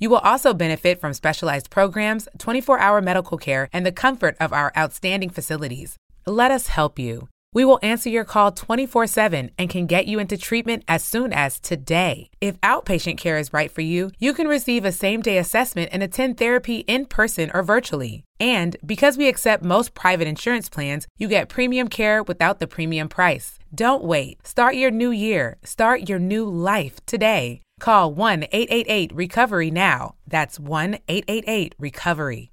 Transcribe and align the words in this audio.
You 0.00 0.08
will 0.08 0.18
also 0.18 0.54
benefit 0.54 0.98
from 0.98 1.12
specialized 1.12 1.68
programs, 1.68 2.26
24 2.38 2.80
hour 2.80 3.02
medical 3.02 3.36
care, 3.36 3.68
and 3.70 3.84
the 3.84 3.92
comfort 3.92 4.34
of 4.40 4.50
our 4.50 4.72
outstanding 4.76 5.28
facilities. 5.28 5.96
Let 6.26 6.50
us 6.50 6.68
help 6.68 6.98
you. 6.98 7.28
We 7.52 7.64
will 7.64 7.80
answer 7.82 8.08
your 8.08 8.24
call 8.24 8.52
24 8.52 9.08
7 9.08 9.50
and 9.58 9.68
can 9.68 9.86
get 9.86 10.06
you 10.06 10.20
into 10.20 10.38
treatment 10.38 10.84
as 10.86 11.02
soon 11.02 11.32
as 11.32 11.58
today. 11.58 12.30
If 12.40 12.60
outpatient 12.60 13.18
care 13.18 13.38
is 13.38 13.52
right 13.52 13.70
for 13.70 13.80
you, 13.80 14.12
you 14.20 14.34
can 14.34 14.46
receive 14.46 14.84
a 14.84 14.92
same 14.92 15.20
day 15.20 15.36
assessment 15.36 15.90
and 15.92 16.02
attend 16.02 16.36
therapy 16.36 16.78
in 16.86 17.06
person 17.06 17.50
or 17.52 17.64
virtually. 17.64 18.22
And 18.38 18.76
because 18.86 19.18
we 19.18 19.28
accept 19.28 19.64
most 19.64 19.94
private 19.94 20.28
insurance 20.28 20.68
plans, 20.68 21.08
you 21.18 21.26
get 21.26 21.48
premium 21.48 21.88
care 21.88 22.22
without 22.22 22.60
the 22.60 22.68
premium 22.68 23.08
price. 23.08 23.58
Don't 23.74 24.04
wait. 24.04 24.46
Start 24.46 24.76
your 24.76 24.92
new 24.92 25.10
year. 25.10 25.56
Start 25.64 26.08
your 26.08 26.20
new 26.20 26.48
life 26.48 27.04
today. 27.04 27.62
Call 27.80 28.14
1 28.14 28.44
888 28.52 29.12
Recovery 29.12 29.72
now. 29.72 30.14
That's 30.24 30.60
1 30.60 30.98
888 31.08 31.74
Recovery. 31.80 32.52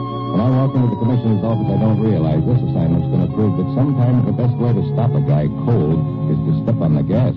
when 0.31 0.39
I 0.39 0.49
walk 0.49 0.75
into 0.75 0.87
the 0.87 0.95
commissioner's 0.95 1.43
office, 1.43 1.67
I 1.67 1.77
don't 1.79 1.99
realize 2.01 2.39
this 2.47 2.57
assignment's 2.57 3.07
going 3.11 3.27
to 3.27 3.33
prove 3.35 3.57
that 3.59 3.69
sometimes 3.75 4.25
the 4.25 4.31
best 4.31 4.55
way 4.55 4.71
to 4.71 4.83
stop 4.95 5.11
a 5.11 5.21
guy 5.27 5.47
cold 5.67 5.99
is 6.31 6.39
to 6.47 6.51
step 6.63 6.79
on 6.79 6.95
the 6.95 7.03
gas. 7.03 7.35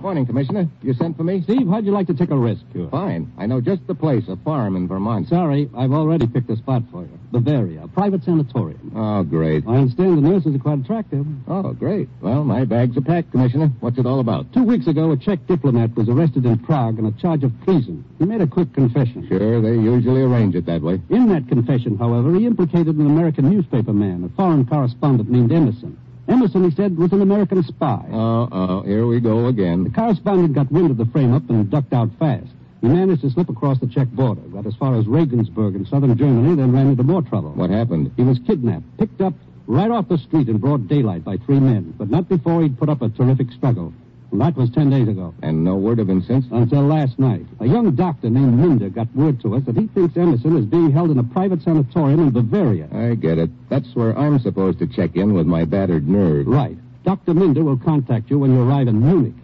Morning, 0.00 0.26
Commissioner. 0.26 0.68
You 0.82 0.94
sent 0.94 1.16
for 1.16 1.22
me? 1.22 1.42
Steve, 1.42 1.68
how'd 1.68 1.84
you 1.86 1.92
like 1.92 2.08
to 2.08 2.14
take 2.14 2.30
a 2.30 2.36
risk? 2.36 2.62
Fine. 2.90 3.32
I 3.38 3.46
know 3.46 3.60
just 3.60 3.86
the 3.86 3.94
place, 3.94 4.24
a 4.26 4.36
farm 4.38 4.74
in 4.74 4.88
Vermont. 4.88 5.28
Sorry, 5.28 5.70
I've 5.76 5.92
already 5.92 6.26
picked 6.26 6.50
a 6.50 6.56
spot 6.56 6.82
for 6.90 7.02
you. 7.02 7.19
Bavaria, 7.32 7.84
a 7.84 7.88
private 7.88 8.24
sanatorium. 8.24 8.92
Oh, 8.94 9.22
great. 9.22 9.66
I 9.66 9.76
understand 9.76 10.18
the 10.18 10.28
nurses 10.28 10.54
are 10.54 10.58
quite 10.58 10.80
attractive. 10.80 11.24
Oh, 11.46 11.72
great. 11.72 12.08
Well, 12.20 12.44
my 12.44 12.64
bags 12.64 12.96
are 12.96 13.02
packed, 13.02 13.30
Commissioner. 13.30 13.70
What's 13.80 13.98
it 13.98 14.06
all 14.06 14.20
about? 14.20 14.52
Two 14.52 14.64
weeks 14.64 14.86
ago, 14.88 15.12
a 15.12 15.16
Czech 15.16 15.46
diplomat 15.46 15.94
was 15.96 16.08
arrested 16.08 16.44
in 16.44 16.58
Prague 16.58 16.98
on 16.98 17.06
a 17.06 17.12
charge 17.12 17.44
of 17.44 17.52
treason. 17.64 18.04
He 18.18 18.24
made 18.24 18.40
a 18.40 18.46
quick 18.46 18.72
confession. 18.72 19.28
Sure, 19.28 19.60
they 19.60 19.74
usually 19.74 20.22
arrange 20.22 20.54
it 20.56 20.66
that 20.66 20.82
way. 20.82 21.00
In 21.08 21.28
that 21.28 21.48
confession, 21.48 21.96
however, 21.96 22.34
he 22.34 22.46
implicated 22.46 22.96
an 22.96 23.06
American 23.06 23.48
newspaper 23.48 23.92
man, 23.92 24.24
a 24.24 24.28
foreign 24.36 24.66
correspondent 24.66 25.30
named 25.30 25.52
Emerson. 25.52 25.96
Emerson, 26.28 26.68
he 26.68 26.74
said, 26.76 26.96
was 26.96 27.12
an 27.12 27.22
American 27.22 27.62
spy. 27.62 28.04
Oh, 28.12 28.48
oh, 28.52 28.82
here 28.82 29.06
we 29.06 29.20
go 29.20 29.46
again. 29.46 29.84
The 29.84 29.90
correspondent 29.90 30.54
got 30.54 30.70
wind 30.70 30.90
of 30.90 30.96
the 30.96 31.06
frame-up 31.06 31.48
and 31.50 31.68
ducked 31.70 31.92
out 31.92 32.10
fast. 32.18 32.46
He 32.80 32.88
managed 32.88 33.22
to 33.22 33.30
slip 33.30 33.48
across 33.50 33.78
the 33.78 33.86
Czech 33.86 34.08
border, 34.08 34.40
got 34.42 34.66
as 34.66 34.74
far 34.74 34.94
as 34.96 35.06
Regensburg 35.06 35.74
in 35.74 35.84
southern 35.86 36.16
Germany, 36.16 36.56
then 36.56 36.72
ran 36.72 36.88
into 36.88 37.02
more 37.02 37.22
trouble. 37.22 37.50
What 37.50 37.70
happened? 37.70 38.10
He 38.16 38.22
was 38.22 38.38
kidnapped, 38.46 38.96
picked 38.98 39.20
up 39.20 39.34
right 39.66 39.90
off 39.90 40.08
the 40.08 40.18
street 40.18 40.48
in 40.48 40.58
broad 40.58 40.88
daylight 40.88 41.24
by 41.24 41.36
three 41.36 41.60
men, 41.60 41.94
but 41.98 42.10
not 42.10 42.28
before 42.28 42.62
he'd 42.62 42.78
put 42.78 42.88
up 42.88 43.02
a 43.02 43.10
terrific 43.10 43.52
struggle. 43.52 43.92
And 44.32 44.40
that 44.40 44.56
was 44.56 44.70
ten 44.70 44.90
days 44.90 45.08
ago. 45.08 45.34
And 45.42 45.64
no 45.64 45.76
word 45.76 45.98
of 45.98 46.08
him 46.08 46.22
since? 46.22 46.46
Until 46.52 46.82
last 46.82 47.18
night. 47.18 47.46
A 47.58 47.66
young 47.66 47.90
doctor 47.96 48.30
named 48.30 48.58
Minder 48.58 48.88
got 48.88 49.14
word 49.14 49.40
to 49.42 49.56
us 49.56 49.64
that 49.64 49.76
he 49.76 49.88
thinks 49.88 50.16
Emerson 50.16 50.56
is 50.56 50.64
being 50.64 50.92
held 50.92 51.10
in 51.10 51.18
a 51.18 51.24
private 51.24 51.62
sanatorium 51.62 52.20
in 52.20 52.30
Bavaria. 52.30 52.88
I 52.92 53.14
get 53.16 53.38
it. 53.38 53.50
That's 53.68 53.94
where 53.94 54.16
I'm 54.16 54.38
supposed 54.38 54.78
to 54.78 54.86
check 54.86 55.16
in 55.16 55.34
with 55.34 55.46
my 55.46 55.64
battered 55.64 56.08
nerve. 56.08 56.46
Right. 56.46 56.78
Dr. 57.04 57.34
Minder 57.34 57.64
will 57.64 57.78
contact 57.78 58.30
you 58.30 58.38
when 58.38 58.52
you 58.52 58.62
arrive 58.62 58.86
in 58.86 59.00
Munich. 59.00 59.34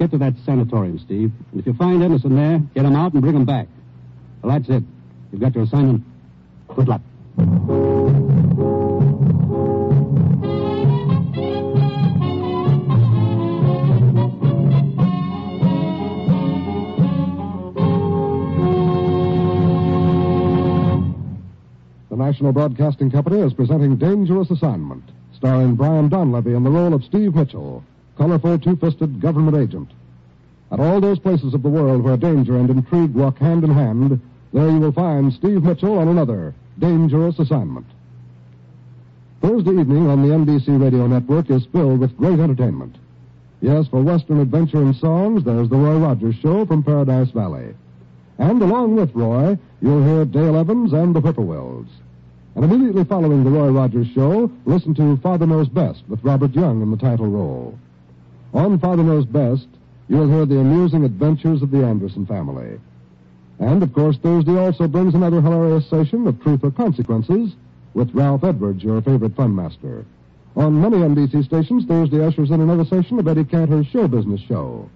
Get 0.00 0.12
to 0.12 0.18
that 0.18 0.32
sanatorium, 0.46 0.98
Steve. 0.98 1.30
And 1.52 1.60
if 1.60 1.66
you 1.66 1.74
find 1.74 2.02
Emerson 2.02 2.34
there, 2.34 2.58
get 2.74 2.86
him 2.86 2.96
out 2.96 3.12
and 3.12 3.20
bring 3.20 3.36
him 3.36 3.44
back. 3.44 3.68
Well, 4.40 4.58
that's 4.58 4.70
it. 4.70 4.82
You've 5.30 5.42
got 5.42 5.54
your 5.54 5.64
assignment. 5.64 6.02
Good 6.74 6.88
luck. 6.88 7.02
The 22.08 22.16
National 22.16 22.52
Broadcasting 22.52 23.10
Company 23.10 23.40
is 23.40 23.52
presenting 23.52 23.96
Dangerous 23.96 24.50
Assignment, 24.50 25.04
starring 25.34 25.74
Brian 25.74 26.08
Donlevy 26.08 26.56
in 26.56 26.64
the 26.64 26.70
role 26.70 26.94
of 26.94 27.04
Steve 27.04 27.34
Mitchell, 27.34 27.84
colorful 28.20 28.58
two-fisted 28.58 29.18
government 29.18 29.56
agent. 29.56 29.90
At 30.70 30.78
all 30.78 31.00
those 31.00 31.18
places 31.18 31.54
of 31.54 31.62
the 31.62 31.70
world 31.70 32.02
where 32.02 32.18
danger 32.18 32.58
and 32.58 32.68
intrigue 32.68 33.14
walk 33.14 33.38
hand 33.38 33.64
in 33.64 33.70
hand, 33.70 34.20
there 34.52 34.68
you 34.68 34.78
will 34.78 34.92
find 34.92 35.32
Steve 35.32 35.62
Mitchell 35.62 35.96
on 35.96 36.06
another 36.06 36.54
Dangerous 36.78 37.38
Assignment. 37.38 37.86
Thursday 39.40 39.70
evening 39.70 40.06
on 40.06 40.20
the 40.20 40.34
NBC 40.34 40.78
radio 40.78 41.06
network 41.06 41.48
is 41.48 41.64
filled 41.72 41.98
with 41.98 42.14
great 42.18 42.38
entertainment. 42.38 42.94
Yes, 43.62 43.88
for 43.88 44.02
Western 44.02 44.40
adventure 44.40 44.82
and 44.82 44.94
songs, 44.96 45.42
there's 45.42 45.70
the 45.70 45.76
Roy 45.76 45.96
Rogers 45.96 46.36
Show 46.42 46.66
from 46.66 46.82
Paradise 46.82 47.30
Valley. 47.30 47.74
And 48.36 48.60
along 48.60 48.96
with 48.96 49.14
Roy, 49.14 49.56
you'll 49.80 50.04
hear 50.04 50.26
Dale 50.26 50.58
Evans 50.58 50.92
and 50.92 51.14
the 51.14 51.22
Whippoorwills. 51.22 51.88
And 52.54 52.66
immediately 52.66 53.04
following 53.04 53.44
the 53.44 53.50
Roy 53.50 53.70
Rogers 53.70 54.08
Show, 54.08 54.52
listen 54.66 54.94
to 54.96 55.16
Father 55.22 55.46
Knows 55.46 55.70
Best 55.70 56.02
with 56.06 56.22
Robert 56.22 56.54
Young 56.54 56.82
in 56.82 56.90
the 56.90 56.98
title 56.98 57.26
role. 57.26 57.78
On 58.52 58.78
Father 58.78 59.02
Knows 59.02 59.26
Best, 59.26 59.66
you'll 60.08 60.28
hear 60.28 60.44
the 60.44 60.58
amusing 60.58 61.04
adventures 61.04 61.62
of 61.62 61.70
the 61.70 61.84
Anderson 61.84 62.26
family. 62.26 62.80
And, 63.60 63.82
of 63.82 63.92
course, 63.92 64.16
Thursday 64.16 64.56
also 64.58 64.88
brings 64.88 65.14
another 65.14 65.40
hilarious 65.40 65.88
session 65.88 66.26
of 66.26 66.42
Truth 66.42 66.64
or 66.64 66.70
Consequences 66.70 67.52
with 67.94 68.14
Ralph 68.14 68.42
Edwards, 68.42 68.82
your 68.82 69.02
favorite 69.02 69.36
fun 69.36 69.54
master. 69.54 70.04
On 70.56 70.80
many 70.80 70.96
NBC 70.96 71.44
stations, 71.44 71.84
Thursday 71.84 72.24
ushers 72.24 72.50
in 72.50 72.60
another 72.60 72.84
session 72.84 73.18
of 73.18 73.28
Eddie 73.28 73.44
Cantor's 73.44 73.86
show 73.86 74.08
business 74.08 74.40
show. 74.40 74.88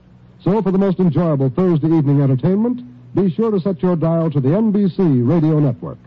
So, 0.43 0.61
for 0.63 0.73
the 0.73 0.79
most 0.79 0.99
enjoyable 0.99 1.51
Thursday 1.51 1.89
evening 1.89 2.21
entertainment, 2.21 2.83
be 3.15 3.31
sure 3.31 3.51
to 3.51 3.61
set 3.61 3.83
your 3.83 3.97
dial 3.97 4.31
to 4.31 4.41
the 4.41 4.49
NBC 4.49 5.29
Radio 5.29 5.61
Network. 5.61 5.99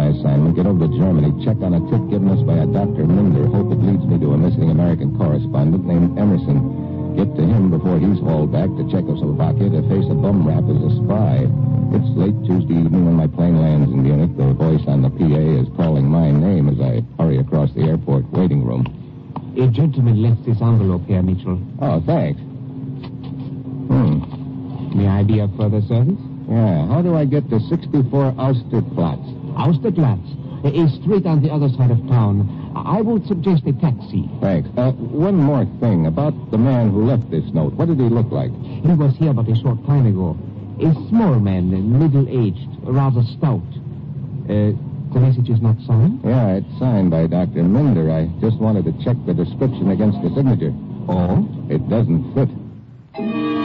My 0.00 0.16
assignment. 0.16 0.56
Get 0.56 0.64
over 0.64 0.88
to 0.88 0.92
Germany, 0.96 1.28
check 1.44 1.60
on 1.60 1.76
a 1.76 1.80
tip 1.92 2.00
given 2.08 2.32
us 2.32 2.40
by 2.48 2.56
a 2.56 2.64
Dr. 2.64 3.04
Minder. 3.04 3.44
Hope 3.52 3.68
it 3.68 3.80
leads 3.84 4.00
me 4.08 4.16
to 4.16 4.32
a 4.32 4.38
missing 4.40 4.72
American 4.72 5.12
correspondent 5.12 5.84
named 5.84 6.16
Emerson. 6.16 7.12
Get 7.20 7.28
to 7.36 7.44
him 7.44 7.68
before 7.68 8.00
he's 8.00 8.16
hauled 8.24 8.48
back 8.48 8.72
to 8.80 8.82
Czechoslovakia 8.88 9.68
to 9.68 9.84
face 9.92 10.08
a 10.08 10.16
bum 10.16 10.48
rap 10.48 10.64
as 10.64 10.80
a 10.80 10.92
spy. 11.04 11.44
It's 11.92 12.10
late 12.16 12.38
Tuesday 12.48 12.80
evening 12.80 13.04
when 13.04 13.20
my 13.20 13.28
plane 13.28 13.60
lands 13.60 13.92
in 13.92 14.00
Munich. 14.00 14.32
The 14.40 14.56
voice 14.56 14.80
on 14.88 15.04
the 15.04 15.12
PA 15.12 15.44
is 15.60 15.68
calling 15.76 16.08
my 16.08 16.32
name 16.32 16.72
as 16.72 16.80
I 16.80 17.04
hurry 17.20 17.36
across 17.36 17.68
the 17.76 17.84
airport 17.84 18.24
waiting 18.32 18.64
room. 18.64 18.88
A 19.60 19.68
gentleman 19.68 20.22
left 20.22 20.46
this 20.48 20.62
envelope 20.62 21.04
here, 21.04 21.20
Mitchell. 21.20 21.60
Oh, 21.82 22.00
thanks. 22.08 22.40
Hmm. 23.92 24.96
May 24.96 25.08
I 25.08 25.24
be 25.24 25.40
of 25.40 25.52
further 25.60 25.82
service? 25.84 26.16
Yeah, 26.48 26.88
how 26.88 27.02
do 27.02 27.16
I 27.16 27.26
get 27.26 27.50
to 27.50 27.60
64 27.60 28.32
Austerplatz? 28.40 29.39
Austerplatz. 29.60 30.24
Uh, 30.64 30.88
straight 31.02 31.26
on 31.26 31.42
the 31.42 31.50
other 31.50 31.68
side 31.70 31.90
of 31.90 31.98
town. 32.08 32.48
I 32.76 33.00
would 33.00 33.26
suggest 33.26 33.64
a 33.66 33.72
taxi. 33.72 34.28
Thanks. 34.40 34.68
Uh, 34.76 34.92
one 34.92 35.36
more 35.36 35.64
thing 35.80 36.06
about 36.06 36.34
the 36.50 36.58
man 36.58 36.90
who 36.90 37.04
left 37.04 37.30
this 37.30 37.44
note. 37.52 37.72
What 37.74 37.88
did 37.88 37.98
he 37.98 38.08
look 38.08 38.30
like? 38.30 38.52
He 38.62 38.92
was 38.92 39.16
here 39.16 39.32
but 39.32 39.48
a 39.48 39.56
short 39.56 39.84
time 39.86 40.06
ago. 40.06 40.36
A 40.80 40.92
small 41.08 41.38
man, 41.40 41.70
middle-aged, 41.98 42.68
rather 42.82 43.22
stout. 43.36 43.64
Uh, 44.48 44.72
the 45.12 45.20
message 45.20 45.50
is 45.50 45.60
not 45.60 45.76
signed? 45.86 46.20
Yeah, 46.24 46.56
it's 46.56 46.78
signed 46.78 47.10
by 47.10 47.26
Dr. 47.26 47.64
Minder. 47.64 48.10
I 48.10 48.26
just 48.40 48.58
wanted 48.58 48.84
to 48.84 48.92
check 49.04 49.16
the 49.26 49.34
description 49.34 49.90
against 49.90 50.22
the 50.22 50.28
signature. 50.34 50.72
Oh? 51.08 51.46
It 51.68 51.88
doesn't 51.88 52.32
fit. 52.34 53.59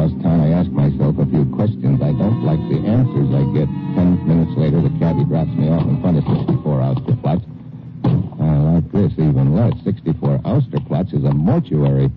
Across 0.00 0.22
town 0.22 0.40
I 0.40 0.48
ask 0.56 0.70
myself 0.70 1.18
a 1.18 1.26
few 1.26 1.44
questions. 1.52 2.00
I 2.00 2.12
don't 2.16 2.40
like 2.42 2.60
the 2.72 2.80
answers 2.88 3.28
I 3.36 3.44
get. 3.52 3.68
Ten 3.92 4.16
minutes 4.26 4.56
later, 4.56 4.80
the 4.80 4.88
cabbie 4.98 5.24
drops 5.24 5.50
me 5.52 5.68
off 5.68 5.82
in 5.84 6.00
front 6.00 6.16
of 6.16 6.24
64 6.24 6.56
Austerplatz. 6.80 7.44
I 8.40 8.56
like 8.72 8.90
this 8.92 9.12
even 9.20 9.54
less. 9.54 9.76
64 9.84 10.38
Austerplatz 10.38 11.12
is 11.12 11.24
a 11.24 11.32
mortuary. 11.34 12.10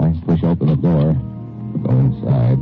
I 0.00 0.16
push 0.24 0.42
open 0.44 0.68
the 0.68 0.80
door, 0.80 1.12
go 1.84 1.92
inside. 1.92 2.56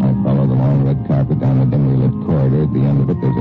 I 0.00 0.08
follow 0.24 0.46
the 0.48 0.56
long 0.56 0.84
red 0.88 1.04
carpet 1.06 1.38
down 1.38 1.60
the 1.60 1.66
dimly 1.66 2.00
lit 2.00 2.16
corridor. 2.24 2.64
At 2.64 2.72
the 2.72 2.80
end 2.80 3.04
of 3.04 3.10
it, 3.10 3.20
there's 3.20 3.36
a 3.36 3.39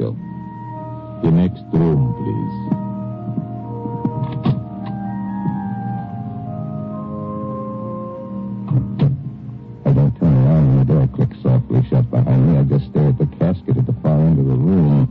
Steve 0.00 0.16
The 1.22 1.30
next 1.30 1.62
room, 1.74 2.16
please. 2.16 2.56
I 9.84 9.92
don't 9.92 10.18
turn 10.18 10.32
around 10.32 10.64
when 10.68 10.78
the 10.78 10.94
door 10.94 11.06
clicks 11.14 11.36
softly 11.42 11.84
shut 11.90 12.10
behind 12.10 12.48
me. 12.48 12.58
I 12.58 12.62
just 12.64 12.90
stare 12.90 13.08
at 13.08 13.18
the 13.18 13.26
casket 13.36 13.76
at 13.76 13.84
the 13.84 13.92
far 14.02 14.18
end 14.20 14.38
of 14.38 14.46
the 14.46 14.54
room. 14.56 15.06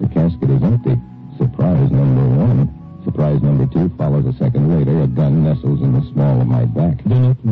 The 0.00 0.08
casket 0.14 0.50
is 0.50 0.62
empty. 0.62 0.96
Surprise 1.36 1.90
number 1.90 2.28
one. 2.46 2.70
Surprise 3.04 3.42
number 3.42 3.66
two 3.66 3.88
follows 3.98 4.26
a 4.26 4.38
second 4.38 4.78
later. 4.78 5.02
A 5.02 5.08
gun 5.08 5.42
nestles 5.42 5.82
in 5.82 5.94
the 5.94 6.02
small 6.12 6.40
of 6.40 6.46
my 6.46 6.64
back. 6.64 7.02
Do 7.02 7.16
not 7.16 7.44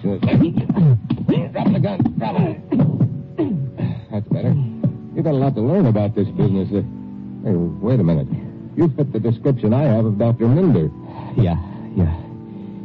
Don't 0.00 0.20
mention. 0.22 1.52
Drop 1.52 1.72
the 1.72 1.80
gun. 1.80 2.14
Drop 2.18 2.40
it. 2.40 4.10
That's 4.10 4.28
better. 4.28 4.54
You 5.14 5.22
got 5.22 5.32
a 5.32 5.36
lot 5.36 5.54
to 5.54 5.60
learn 5.60 5.86
about 5.86 6.14
this 6.14 6.28
business. 6.28 6.68
Uh, 6.72 6.80
hey, 7.44 7.54
wait 7.54 8.00
a 8.00 8.02
minute. 8.02 8.28
You 8.76 8.88
fit 8.96 9.12
the 9.12 9.20
description 9.20 9.74
I 9.74 9.82
have 9.82 10.06
of 10.06 10.18
Dr. 10.18 10.48
Minder. 10.48 10.88
Yeah, 11.36 11.56
yeah. 11.94 12.08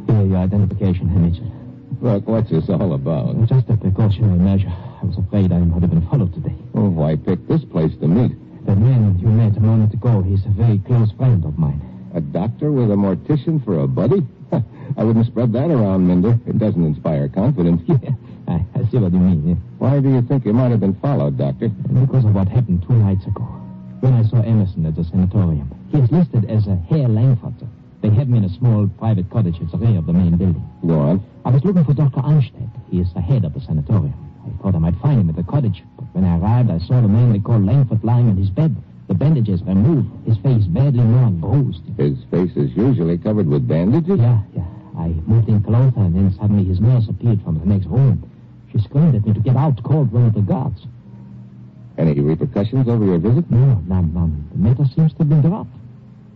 Here, 0.06 0.26
your 0.26 0.36
identification, 0.36 1.08
Mitchell. 1.16 1.50
Look, 2.02 2.28
what's 2.28 2.50
this 2.50 2.68
all 2.68 2.92
about? 2.92 3.40
Just 3.46 3.68
a 3.70 3.76
precautionary 3.76 4.38
measure. 4.38 4.68
I 4.68 5.04
was 5.04 5.16
afraid 5.16 5.52
I 5.52 5.58
might 5.60 5.80
have 5.80 5.90
been 5.90 6.06
followed 6.08 6.34
today. 6.34 6.54
Oh, 6.74 6.90
why 6.90 7.16
pick 7.16 7.46
this 7.48 7.64
place 7.64 7.92
to 8.00 8.08
meet? 8.08 8.32
The 8.66 8.76
man 8.76 9.18
you 9.18 9.28
met 9.28 9.56
a 9.56 9.60
moment 9.60 9.94
ago, 9.94 10.22
he's 10.22 10.44
a 10.44 10.50
very 10.50 10.78
close 10.80 11.10
friend 11.12 11.44
of 11.44 11.58
mine. 11.58 11.80
A 12.14 12.20
doctor 12.20 12.70
with 12.70 12.90
a 12.90 12.94
mortician 12.94 13.64
for 13.64 13.80
a 13.80 13.88
buddy? 13.88 14.26
I 14.96 15.04
wouldn't 15.04 15.26
spread 15.26 15.52
that 15.52 15.70
around, 15.70 16.06
Minder. 16.06 16.38
It 16.46 16.58
doesn't 16.58 16.84
inspire 16.84 17.28
confidence. 17.28 17.82
Yeah, 18.48 18.54
I, 18.54 18.64
I 18.80 18.90
see 18.90 18.96
what 18.96 19.12
you 19.12 19.18
mean. 19.18 19.46
Yeah. 19.46 19.54
Why 19.78 20.00
do 20.00 20.08
you 20.08 20.22
think 20.22 20.46
you 20.46 20.54
might 20.54 20.70
have 20.70 20.80
been 20.80 20.94
followed, 21.00 21.36
Doctor? 21.36 21.68
Because 21.68 22.24
of 22.24 22.34
what 22.34 22.48
happened 22.48 22.82
two 22.86 22.94
nights 22.94 23.26
ago. 23.26 23.42
When 24.00 24.14
I 24.14 24.22
saw 24.22 24.40
Emerson 24.40 24.86
at 24.86 24.96
the 24.96 25.04
sanatorium, 25.04 25.68
he 25.90 25.98
is 25.98 26.10
listed 26.10 26.48
as 26.48 26.66
a 26.66 26.76
Herr 26.88 27.08
Langfurter. 27.08 27.68
They 28.00 28.08
have 28.10 28.28
me 28.28 28.38
in 28.38 28.44
a 28.44 28.48
small 28.56 28.88
private 28.98 29.28
cottage 29.28 29.60
at 29.60 29.70
the 29.70 29.76
rear 29.76 29.98
of 29.98 30.06
the 30.06 30.12
main 30.14 30.36
building. 30.36 30.64
Go 30.86 30.98
on. 30.98 31.26
I 31.44 31.50
was 31.50 31.64
looking 31.64 31.84
for 31.84 31.92
Dr. 31.92 32.20
Arnstedt. 32.20 32.70
He 32.90 33.00
is 33.00 33.12
the 33.12 33.20
head 33.20 33.44
of 33.44 33.52
the 33.52 33.60
sanatorium. 33.60 34.14
I 34.46 34.62
thought 34.62 34.74
I 34.74 34.78
might 34.78 34.96
find 35.02 35.20
him 35.20 35.28
at 35.28 35.36
the 35.36 35.42
cottage, 35.42 35.82
but 35.96 36.04
when 36.14 36.24
I 36.24 36.38
arrived, 36.38 36.70
I 36.70 36.78
saw 36.78 37.00
the 37.02 37.08
man 37.08 37.32
they 37.32 37.40
call 37.40 37.58
Langford 37.58 38.02
lying 38.02 38.30
on 38.30 38.36
his 38.36 38.50
bed. 38.50 38.74
The 39.08 39.14
bandages 39.14 39.62
removed, 39.62 40.08
his 40.26 40.36
face 40.38 40.64
badly 40.66 41.02
marked, 41.02 41.40
bruised. 41.40 41.82
His 41.96 42.18
face 42.30 42.54
is 42.56 42.76
usually 42.76 43.16
covered 43.18 43.46
with 43.46 43.66
bandages? 43.66 44.18
Yeah, 44.20 44.40
yeah. 44.54 44.64
I 44.98 45.08
moved 45.26 45.48
in 45.48 45.62
closer, 45.62 46.00
and 46.00 46.14
then 46.14 46.32
suddenly 46.38 46.64
his 46.64 46.80
nurse 46.80 47.08
appeared 47.08 47.42
from 47.42 47.58
the 47.58 47.66
next 47.66 47.86
room. 47.86 48.28
She 48.70 48.78
screamed 48.80 49.14
at 49.14 49.26
me 49.26 49.32
to 49.32 49.40
get 49.40 49.56
out, 49.56 49.82
called 49.82 50.12
one 50.12 50.26
of 50.26 50.34
the 50.34 50.40
guards. 50.42 50.82
Any 51.96 52.20
repercussions 52.20 52.86
over 52.88 53.04
your 53.04 53.18
visit? 53.18 53.50
No, 53.50 53.80
none, 53.86 54.12
none. 54.12 54.48
The 54.52 54.58
matter 54.58 54.84
seems 54.94 55.12
to 55.14 55.18
have 55.18 55.28
been 55.30 55.40
dropped. 55.40 55.70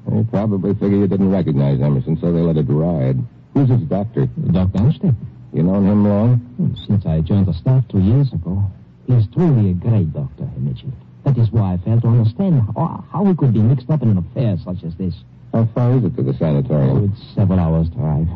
They 0.08 0.24
probably 0.24 0.74
figure 0.74 0.98
you 0.98 1.06
didn't 1.06 1.30
recognize 1.30 1.80
Emerson, 1.80 2.18
so 2.20 2.32
they 2.32 2.40
let 2.40 2.56
it 2.56 2.66
ride. 2.68 3.18
Who's 3.54 3.68
his 3.68 3.82
doctor? 3.82 4.26
Dr. 4.26 4.78
Arnstedt. 4.78 5.14
You 5.52 5.62
known 5.62 5.86
him 5.86 6.08
long? 6.08 6.36
Hmm, 6.56 6.74
Since 6.86 7.04
I 7.04 7.20
joined 7.20 7.46
the 7.46 7.52
staff 7.54 7.86
two 7.88 8.00
years 8.00 8.32
ago, 8.32 8.64
He's 9.06 9.26
truly 9.28 9.70
a 9.70 9.74
great 9.74 10.12
doctor, 10.12 10.48
Mitchell. 10.56 10.92
That 11.24 11.38
is 11.38 11.50
why 11.52 11.74
I 11.74 11.76
fail 11.78 12.00
to 12.00 12.08
understand 12.08 12.60
how, 12.74 13.04
how 13.10 13.24
he 13.24 13.34
could 13.34 13.52
be 13.52 13.60
mixed 13.62 13.88
up 13.90 14.02
in 14.02 14.10
an 14.10 14.18
affair 14.18 14.56
such 14.64 14.82
as 14.84 14.94
this. 14.96 15.14
How 15.52 15.66
far 15.74 15.92
is 15.92 16.04
it 16.04 16.16
to 16.16 16.22
the 16.22 16.32
Oh, 16.32 16.36
sanatorium? 16.38 17.12
it's 17.12 17.34
several 17.34 17.60
hours 17.60 17.88
drive. 17.90 18.28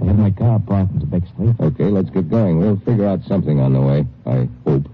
I 0.00 0.04
have 0.04 0.18
my 0.18 0.30
car 0.30 0.58
parked 0.60 0.92
in 0.92 1.00
the 1.00 1.06
back 1.06 1.22
street. 1.34 1.54
Okay, 1.60 1.84
let's 1.90 2.10
get 2.10 2.30
going. 2.30 2.58
We'll 2.58 2.76
figure 2.78 3.06
out 3.06 3.20
something 3.24 3.60
on 3.60 3.72
the 3.72 3.80
way. 3.80 4.06
I 4.26 4.48
hope. 4.64 4.86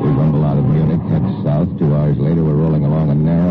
We 0.00 0.06
rumble 0.08 0.44
out 0.44 0.56
of 0.56 0.64
Munich, 0.64 1.00
head 1.10 1.22
south. 1.44 1.68
Two 1.78 1.94
hours 1.94 2.16
later, 2.18 2.42
we're 2.44 2.54
rolling 2.54 2.84
along 2.84 3.10
a 3.10 3.14
narrow, 3.14 3.49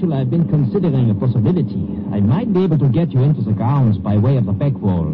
Mitchell, 0.00 0.14
I've 0.18 0.30
been 0.30 0.48
considering 0.48 1.10
a 1.10 1.14
possibility. 1.14 1.76
I 2.10 2.20
might 2.20 2.50
be 2.54 2.64
able 2.64 2.78
to 2.78 2.88
get 2.88 3.12
you 3.12 3.20
into 3.22 3.42
the 3.42 3.52
grounds 3.52 3.98
by 3.98 4.16
way 4.16 4.38
of 4.38 4.46
the 4.46 4.52
back 4.52 4.72
wall. 4.72 5.12